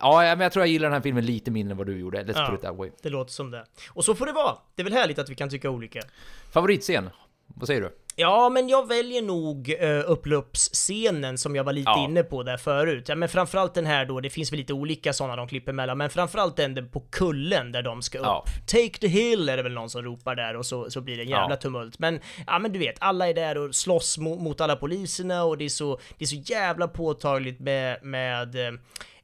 [0.00, 2.22] Ja, men jag tror jag gillar den här filmen lite mindre än vad du gjorde.
[2.24, 2.46] Let's Ja.
[2.50, 2.90] put it that way.
[3.02, 3.64] Det låter som det.
[3.90, 4.56] Och så får det vara.
[4.74, 6.00] Det är väl härligt att vi kan tycka olika.
[6.52, 7.10] Favoritscen?
[7.46, 7.96] Vad säger du?
[8.16, 10.10] Ja, men jag väljer nog uh,
[10.58, 12.04] upploppsscenen som jag var lite Ja.
[12.04, 13.08] inne på där förut.
[13.08, 15.98] Ja, men framförallt den här då, det finns väl lite olika sådana de klipper mellan,
[15.98, 18.24] men framförallt den på kullen där de ska upp.
[18.24, 18.44] Ja.
[18.66, 21.22] Take the hill är det väl någon som ropar där och så, så blir det
[21.22, 21.56] en jävla Ja.
[21.56, 21.98] tumult.
[21.98, 25.58] Men, ja men du vet, alla är där och slåss mot, mot alla poliserna och
[25.58, 28.72] det är så, det är så jävla påtagligt med, med eh,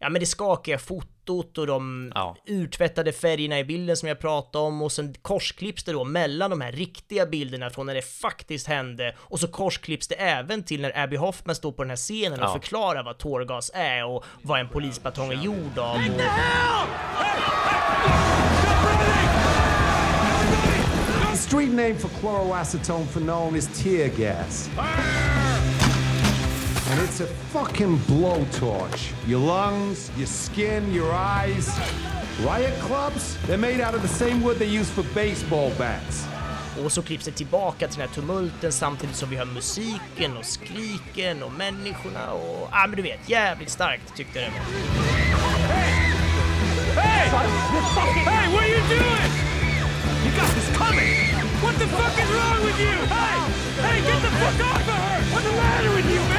[0.05, 2.37] ja men det skakiga fotot och de Ja.
[2.47, 6.61] urtvättade färgerna i bilden som jag pratade om och sen korsklipps det då mellan de
[6.61, 10.99] här riktiga bilderna från när det faktiskt hände och så korsklipps det även till när
[10.99, 12.53] Abby Hoffman står på den här scenen och Ja.
[12.53, 15.97] förklarar vad tårgas är och vad en polisbatong är gjord av.
[15.97, 16.01] Och...
[21.37, 24.71] Street name for chloroacetone phenol is tear gas.
[26.91, 29.13] And it's a fucking blowtorch.
[29.27, 31.71] Your lungs, your skin, your eyes.
[32.45, 33.39] Riot clubs?
[33.47, 36.27] They're made out of the same wood they use for baseball bats.
[36.85, 40.45] Och så klipps det tillbaka till den här tumulten samtidigt som vi hör musiken och
[40.45, 42.69] skriken och människorna och...
[42.73, 44.65] Ja men du vet, jävligt starkt tyckte jag det var.
[47.03, 47.29] Hey!
[48.25, 49.31] Hey, what are you doing?
[50.25, 51.35] You got this coming!
[51.63, 52.97] What the fuck is wrong with you?
[53.09, 53.39] Hey!
[53.83, 55.21] Hey, get the fuck off of her!
[55.33, 56.34] What's the matter with you, man?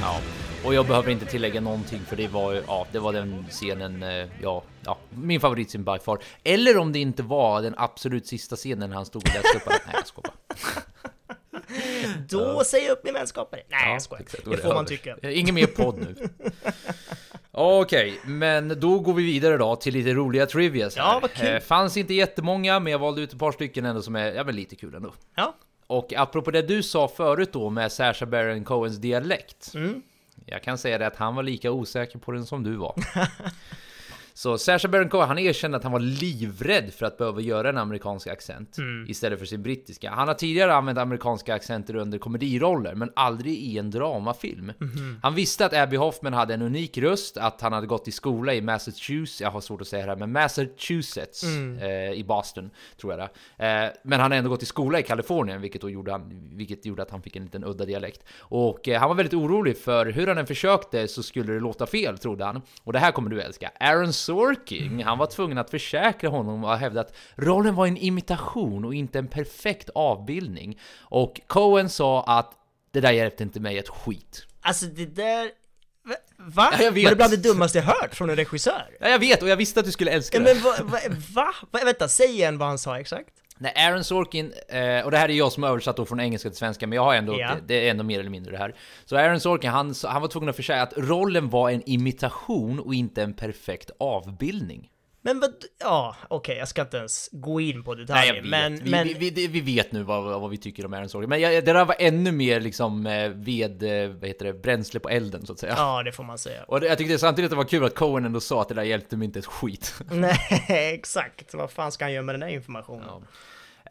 [0.00, 0.20] Ja.
[0.64, 4.02] Och jag behöver inte tillägga någonting för det var ju, ja, det var den scenen,
[4.02, 6.18] eh, ja, ja, min favoritscen by far.
[6.44, 9.66] Eller om det inte var den absolut sista scenen när han stod och läste upp
[9.66, 9.78] alla...
[9.86, 10.34] Nej, jag skojar.
[12.28, 13.66] Då säger jag upp min vänskap med dig.
[13.70, 14.26] Nej jag skojar.
[14.44, 15.16] Det får man tycka.
[15.22, 16.28] Ingen mer podd nu.
[17.54, 20.96] Okej, men då går vi vidare då till lite roliga trivias.
[20.96, 21.54] Ja, vad kul.
[21.54, 24.44] Eh, fanns inte jättemånga, men jag valde ut ett par stycken ändå som är, ja
[24.44, 25.14] men lite kul ändå.
[25.34, 25.54] Ja.
[25.86, 29.74] Och apropå det du sa förut då med Sacha Baron Cohens dialekt.
[29.74, 30.02] Mm.
[30.46, 32.94] Jag kan säga det att han var lika osäker på den som du var.
[34.34, 37.78] Så Sacha Baron Cohen, han erkände att han var livrädd för att behöva göra en
[37.78, 39.06] amerikansk accent Mm.
[39.10, 40.10] istället för sin brittiska.
[40.10, 44.72] Han har tidigare använt amerikanska accenter under komediroller, men aldrig i en dramafilm.
[44.78, 45.18] Mhm.
[45.22, 48.54] Han visste att Abby Hoffman hade en unik röst, att han hade gått i skola
[48.54, 51.78] i Massachusetts, jag har svårt att säga det här, men Massachusetts Mm.
[51.78, 52.70] eh, i Boston,
[53.00, 53.20] tror jag
[53.58, 53.66] det.
[53.66, 56.86] Eh, men han har ändå gått i skola i Kalifornien, vilket, då gjorde, han, vilket
[56.86, 58.24] gjorde att han fick en liten udda dialekt.
[58.38, 61.86] Och eh, han var väldigt orolig för hur han än försökte så skulle det låta
[61.86, 62.62] fel, trodde han.
[62.84, 63.70] Och det här kommer du älska.
[63.80, 68.84] Aaron Sorkin, han var tvungen att försäkra honom och hävda att rollen var en imitation
[68.84, 70.78] och inte en perfekt avbildning.
[71.00, 72.52] Och Cohen sa att
[72.90, 74.46] det där hjälpte inte mig ett skit.
[74.60, 75.50] Alltså det där...
[76.36, 76.72] Va?
[76.72, 77.04] Ja, jag vet.
[77.04, 78.96] Var det bland det dummaste jag hört från en regissör?
[79.00, 80.44] Ja, jag vet och jag visste att du skulle älska det.
[80.44, 80.98] men va, va,
[81.34, 81.54] va?
[81.70, 81.80] va?
[81.84, 83.41] Vänta, säg igen vad han sa exakt.
[83.62, 86.58] Nej, Aaron Sorkin, eh, och det här är jag som översatt då från engelska till
[86.58, 87.54] svenska, men jag har ändå, Ja.
[87.54, 88.74] det, det är ändå mer eller mindre det här.
[89.04, 92.94] Så Aaron Sorkin, han, han var tvungen att försäga att rollen var en imitation och
[92.94, 94.88] inte en perfekt avbildning.
[95.24, 95.50] Men vad...
[95.80, 98.44] Ja, okej, jag ska inte ens gå in på Nej, detaljer, vet.
[98.44, 98.76] men...
[98.84, 99.06] vi, men...
[99.06, 101.72] vi, vi, vi vet nu vad, vad vi tycker om Aaron Sorkin, men jag, det
[101.72, 105.52] där var ännu mer liksom eh, ved, eh, vad heter det, bränsle på elden så
[105.52, 105.74] att säga.
[105.76, 106.62] Ja, det får man säga.
[106.62, 108.82] Och jag tyckte samtidigt att det var kul att Cohen ändå sa att det där
[108.82, 109.94] hjälpte mig inte ett skit.
[110.10, 111.54] Nej, exakt.
[111.54, 113.26] Vad fan ska han göra med den här informationen?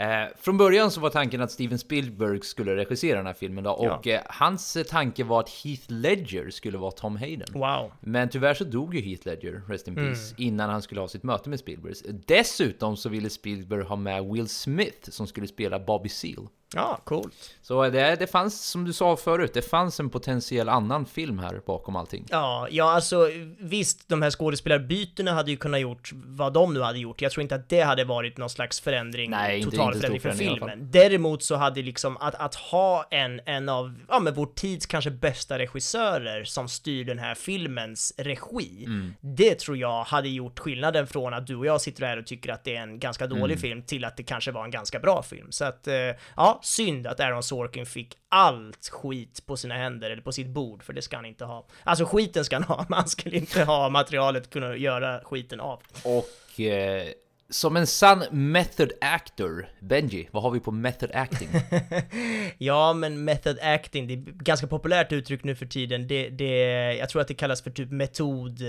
[0.02, 3.72] Eh, från början så var tanken att Steven Spielberg skulle regissera den här filmen då,
[3.72, 7.48] och eh, hans eh, tanke var att Heath Ledger skulle vara Tom Hayden.
[7.54, 7.92] Wow.
[8.00, 10.14] Men tyvärr så dog ju Heath Ledger, Rest in Mm.
[10.14, 11.94] Peace, innan han skulle ha sitt möte med Spielberg.
[12.28, 16.48] Dessutom så ville Spielberg ha med Will Smith som skulle spela Bobby Seale.
[16.76, 17.34] Ja, coolt.
[17.62, 21.62] Så det, det fanns, som du sa förut, det fanns en potentiell annan film här
[21.66, 22.26] bakom allting.
[22.30, 27.00] Ja, ja alltså visst, de här skådespelarbytena hade ju kunnat gjort vad de nu hade
[27.00, 27.22] gjort.
[27.22, 30.22] Jag tror inte att det hade varit någon slags förändring, Nej, inte- total inte förändring
[30.22, 30.92] för förändring filmen.
[30.92, 35.12] Däremot så hade liksom att, att ha en, en av, ja men vår tids kanske
[35.12, 38.84] bästa regissörer som styr den här filmens regi.
[38.86, 39.14] Mm.
[39.22, 42.52] Det tror jag hade gjort skillnaden från att du och jag sitter här och tycker
[42.52, 43.58] att det är en ganska dålig Mm.
[43.58, 45.48] film till att det kanske var en ganska bra film.
[45.52, 45.96] Så att, eh,
[46.36, 50.84] ja, synd att Aaron Sorkin fick allt skit på sina händer, eller på sitt bord,
[50.84, 51.68] för det ska han inte ha.
[51.84, 55.82] Alltså skiten ska han ha, men han skulle inte ha materialet kunna göra skiten av.
[56.04, 57.08] Och eh,
[57.52, 61.50] som en sann method actor, Benji, vad har vi på method acting?
[62.58, 66.08] Ja, men method acting, det är ett ganska populärt uttryck nu för tiden.
[66.08, 66.54] Det, det,
[66.94, 68.68] jag tror att det kallas för typ metod, eh,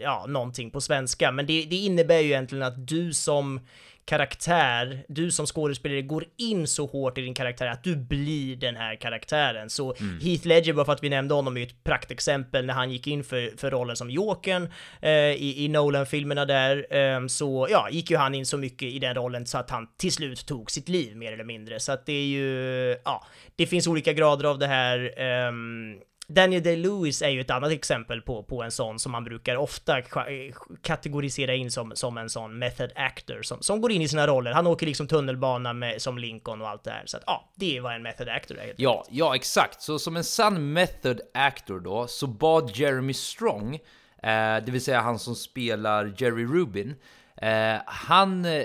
[0.00, 1.32] ja, någonting på svenska.
[1.32, 3.60] Men det, det innebär ju egentligen att du som
[4.04, 8.76] karaktär, du som skådespelare går in så hårt i din karaktär att du blir den
[8.76, 9.70] här karaktären.
[9.70, 12.90] Så Heath Ledger, bara för att vi nämnde honom, är ju ett praktexempel när han
[12.90, 14.68] gick in för, för rollen som Jokern
[15.00, 16.86] eh, i, i Nolan-filmerna där.
[16.90, 19.86] ehm, så ja, gick ju han in så mycket i den rollen så att han
[19.96, 21.80] till slut tog sitt liv mer eller mindre.
[21.80, 23.26] Så att det är ju, ja,
[23.56, 25.14] det finns olika grader av det här.
[25.16, 25.94] ehm,
[26.34, 30.00] Daniel Day-Lewis är ju ett annat exempel på, på en sån som man brukar ofta
[30.00, 34.26] ka- kategorisera in som, som en sån method actor som, som går in i sina
[34.26, 34.52] roller.
[34.52, 37.02] Han åker liksom tunnelbana med, som Lincoln och allt det här.
[37.06, 38.74] Så att ja, det är vad en method actor är.
[38.76, 39.82] Ja, ja exakt.
[39.82, 43.74] Så som en sann method actor då, så bad Jeremy Strong,
[44.22, 46.94] eh, det vill säga han som spelar Jerry Rubin,
[47.36, 48.64] eh, han, eh,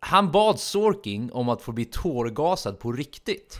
[0.00, 3.58] han bad Sorkin om att få bli tårgasad på riktigt.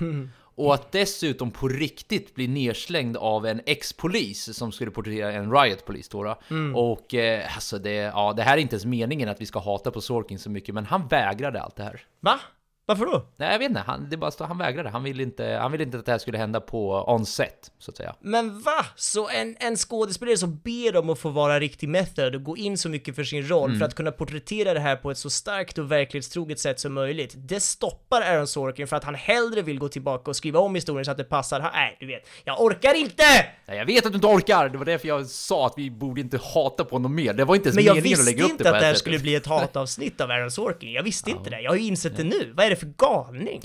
[0.67, 6.09] Och att dessutom på riktigt bli nerslängd av en ex-polis som skulle porträttera en riot-polis
[6.09, 6.39] då.
[6.51, 6.77] Mm.
[6.77, 9.91] Och eh, alltså det, ja, det här är inte ens meningen att vi ska hata
[9.91, 12.01] på Sorkin så mycket, men han vägrade allt det här.
[12.21, 12.41] Va?
[12.87, 13.27] Varför då?
[13.37, 13.81] Nej, jag vet inte.
[13.87, 14.89] Han, det bara stod, han vägrade.
[14.91, 17.97] Han ville, inte, han ville inte att det här skulle hända på on-set, så att
[17.97, 18.15] säga.
[18.21, 18.87] Men va?
[18.97, 22.79] Så en, en skådespelare som ber om att få vara riktig method och gå in
[22.79, 23.79] så mycket för sin roll Mm.
[23.79, 27.35] för att kunna porträttera det här på ett så starkt och verklighetstroget sätt som möjligt.
[27.37, 31.05] Det stoppar Aaron Sorkin för att han hellre vill gå tillbaka och skriva om historien
[31.05, 31.61] så att det passar.
[31.61, 33.23] Ha- Nej, du vet, jag orkar inte!
[33.67, 34.69] Nej, jag vet att du inte orkar!
[34.69, 37.33] Det var därför jag sa att vi borde inte hata på honom mer.
[37.35, 38.81] Det var inte ens Men jag meningen att visste lägga upp det inte på att
[38.81, 40.93] det här skulle bli ett hatavsnitt av Aaron Sorkin.
[40.93, 41.61] Jag visste inte det.
[41.61, 42.53] Jag har ju insett det nu.
[42.57, 43.63] Vad är det för galning?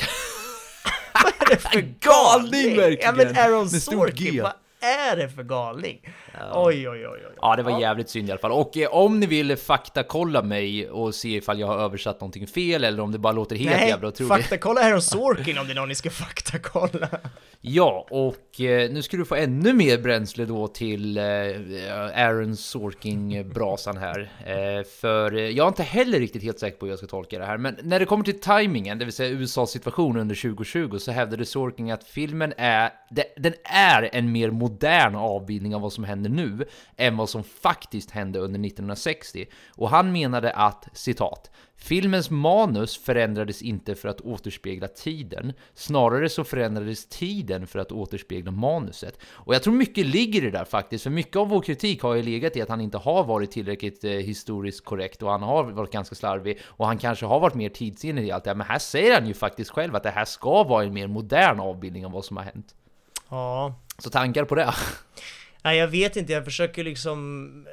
[1.23, 2.77] vad är det för galning?
[2.77, 2.99] verkligen!
[3.01, 3.69] Ja men Aaron.
[3.69, 5.99] Sorkin, vad är det för galning?
[6.53, 7.35] Oj, oj, oj, oj.
[7.41, 8.51] Ja, det var jävligt synd i alla fall.
[8.51, 12.83] Och eh, om ni vill faktakolla mig och se ifall jag har översatt någonting fel
[12.83, 14.33] eller om det bara låter helt Nej, jävla otroligt.
[14.33, 17.09] faktakolla Aaron Sorkin om det är någon ni ska faktakolla.
[17.61, 21.23] Ja, och eh, nu ska du få ännu mer bränsle då till eh,
[22.15, 24.31] Aaron Sorkin-brasan här.
[24.45, 27.45] Eh, för jag är inte heller riktigt helt säker på hur jag ska tolka det
[27.45, 31.11] här, men när det kommer till timingen, det vill säga USAs situation under 2020, så
[31.11, 36.03] hävdade Sorkin att filmen är, det, den är en mer modern avbildning av vad som
[36.03, 36.65] händer nu,
[36.97, 39.45] än vad som faktiskt hände under 1960.
[39.69, 46.43] Och han menade att, citat, Filmens manus förändrades inte för att återspegla tiden, snarare så
[46.43, 49.19] förändrades tiden för att återspegla manuset.
[49.23, 52.13] Och jag tror mycket ligger i det där faktiskt, för mycket av vår kritik har
[52.13, 55.63] ju legat i att han inte har varit tillräckligt eh, historiskt korrekt och han har
[55.63, 58.55] varit ganska slarvig och han kanske har varit mer tidsenlig i allt det här.
[58.55, 61.59] Men här säger han ju faktiskt själv att det här ska vara en mer modern
[61.59, 62.75] avbildning av vad som har hänt.
[63.29, 63.75] Ja.
[63.97, 64.73] Så tankar på det?
[65.67, 66.33] Nej, jag vet inte.
[66.33, 67.67] Jag försöker liksom...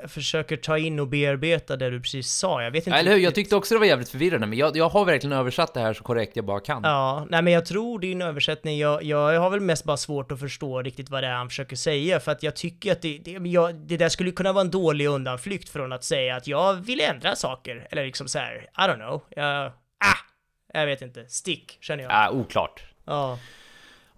[0.00, 2.62] Jag försöker ta in och bearbeta det du precis sa.
[2.62, 3.18] Jag vet inte Eller hur?
[3.18, 5.94] Jag tyckte också det var jävligt förvirrande, men jag, jag har verkligen översatt det här
[5.94, 6.82] så korrekt jag bara kan.
[6.84, 10.40] Ja, nej men jag tror din översättning, jag, jag har väl mest bara svårt att
[10.40, 13.30] förstå riktigt vad det är han försöker säga, för att jag tycker att det, det,
[13.30, 17.00] jag, det där skulle kunna vara en dålig undanflykt från att säga att jag vill
[17.00, 19.66] ändra saker, eller liksom så här, I don't know, jag,
[20.04, 20.18] ah,
[20.74, 22.12] jag vet inte, stick, känner jag.
[22.14, 22.84] Ah, oklart.
[23.04, 23.38] Ja.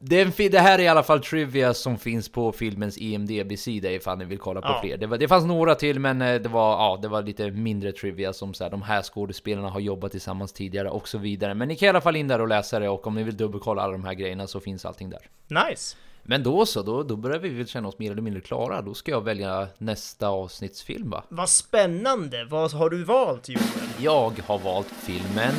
[0.05, 4.25] Den, det här är i alla fall trivia som finns på filmens IMDB-sida ifall ni
[4.25, 4.81] vill kolla på Ja.
[4.83, 4.97] fler.
[4.97, 7.93] Det, var, det fanns några till men eh, det var, ja, det var lite mindre
[7.93, 11.55] trivia som så här, de här skådespelarna har jobbat tillsammans tidigare och så vidare.
[11.55, 13.37] Men ni kan i alla fall in där och läsa det och om ni vill
[13.37, 15.21] dubbelkolla alla de här grejerna så finns allting där.
[15.69, 15.97] Nice.
[16.23, 18.83] Men då så, då, då börjar vi väl känna oss mer eller mindre klara.
[18.83, 21.25] Då ska jag välja nästa avsnittsfilm va?
[21.29, 23.61] Vad spännande, vad har du valt Joel?
[23.99, 25.55] Jag har valt filmen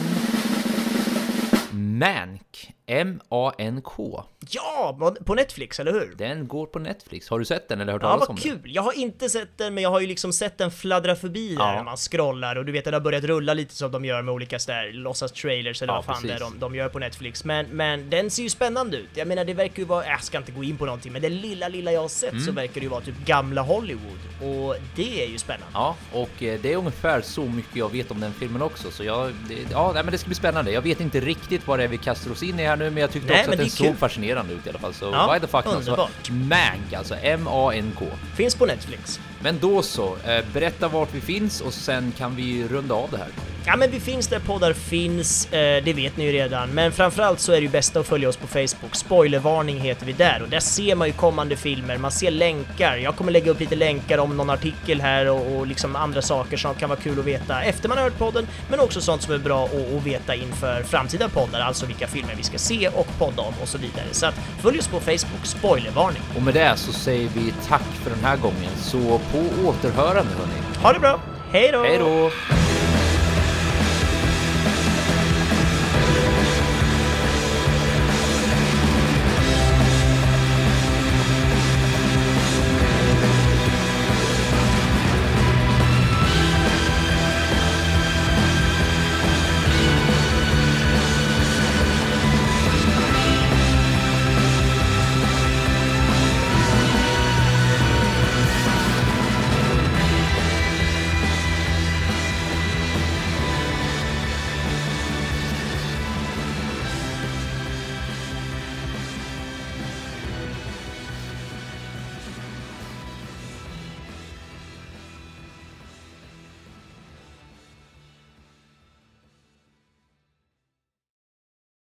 [1.71, 4.23] Mank M-A-N-K.
[4.49, 6.13] Ja, på Netflix, eller hur?
[6.17, 7.29] Den går på Netflix.
[7.29, 8.59] Har du sett den eller hört Ja, talas vad om kul!
[8.63, 11.63] Jag har inte sett den, men jag har ju liksom sett den fladdra förbi där
[11.63, 11.73] Ja.
[11.75, 14.33] när man scrollar och du vet, den har börjat rulla lite som de gör med
[14.33, 16.53] olika sådär låtsas-trailers eller Ja, vad fan det är precis.
[16.53, 17.43] de, de gör på Netflix.
[17.45, 19.09] Men, men den ser ju spännande ut.
[19.13, 21.29] Jag menar, det verkar ju vara, jag ska inte gå in på någonting, men det
[21.29, 22.55] lilla, lilla jag har sett så Mm.
[22.55, 24.19] verkar det ju vara typ gamla Hollywood.
[24.41, 25.67] Och det är ju spännande.
[25.73, 28.91] Ja, och eh, det är ungefär så mycket jag vet om den filmen också.
[28.91, 30.71] Så jag, det, ja, men det ska bli spännande.
[30.71, 33.01] Jag vet inte riktigt vad det är vi kastar oss in i här nu, men
[33.01, 33.87] jag tyckte Nej, också att den det är kul.
[33.87, 34.93] såg fascinerande ut i alla fall.
[34.93, 36.29] Så Ja, why the fuck underbart.
[36.29, 38.05] Mank, alltså M-A-N-K.
[38.35, 39.19] Finns på Netflix.
[39.43, 43.17] Men då så, eh, berätta vart vi finns och sen kan vi runda av det
[43.17, 43.27] här.
[43.65, 46.69] Ja men vi finns där poddar finns, eh, det vet ni ju redan.
[46.69, 48.95] Men framförallt så är det ju bäst att följa oss på Facebook.
[48.95, 52.97] Spoilervarning heter vi där och där ser man ju kommande filmer, man ser länkar.
[52.97, 56.57] Jag kommer lägga upp lite länkar om någon artikel här och, och liksom andra saker
[56.57, 59.33] som kan vara kul att veta efter man har hört podden, men också sånt som
[59.33, 63.07] är bra att, att veta inför framtida poddar, alltså vilka filmer vi ska se och
[63.17, 64.05] podda om och så vidare.
[64.11, 66.21] Så att följ oss på Facebook, spoilervarning.
[66.35, 68.71] Och med det så säger vi tack för den här gången.
[68.77, 70.81] Så på återhörande hörni.
[70.83, 71.19] Ha det bra!
[71.51, 71.83] Hej då!
[71.83, 72.29] Hej då!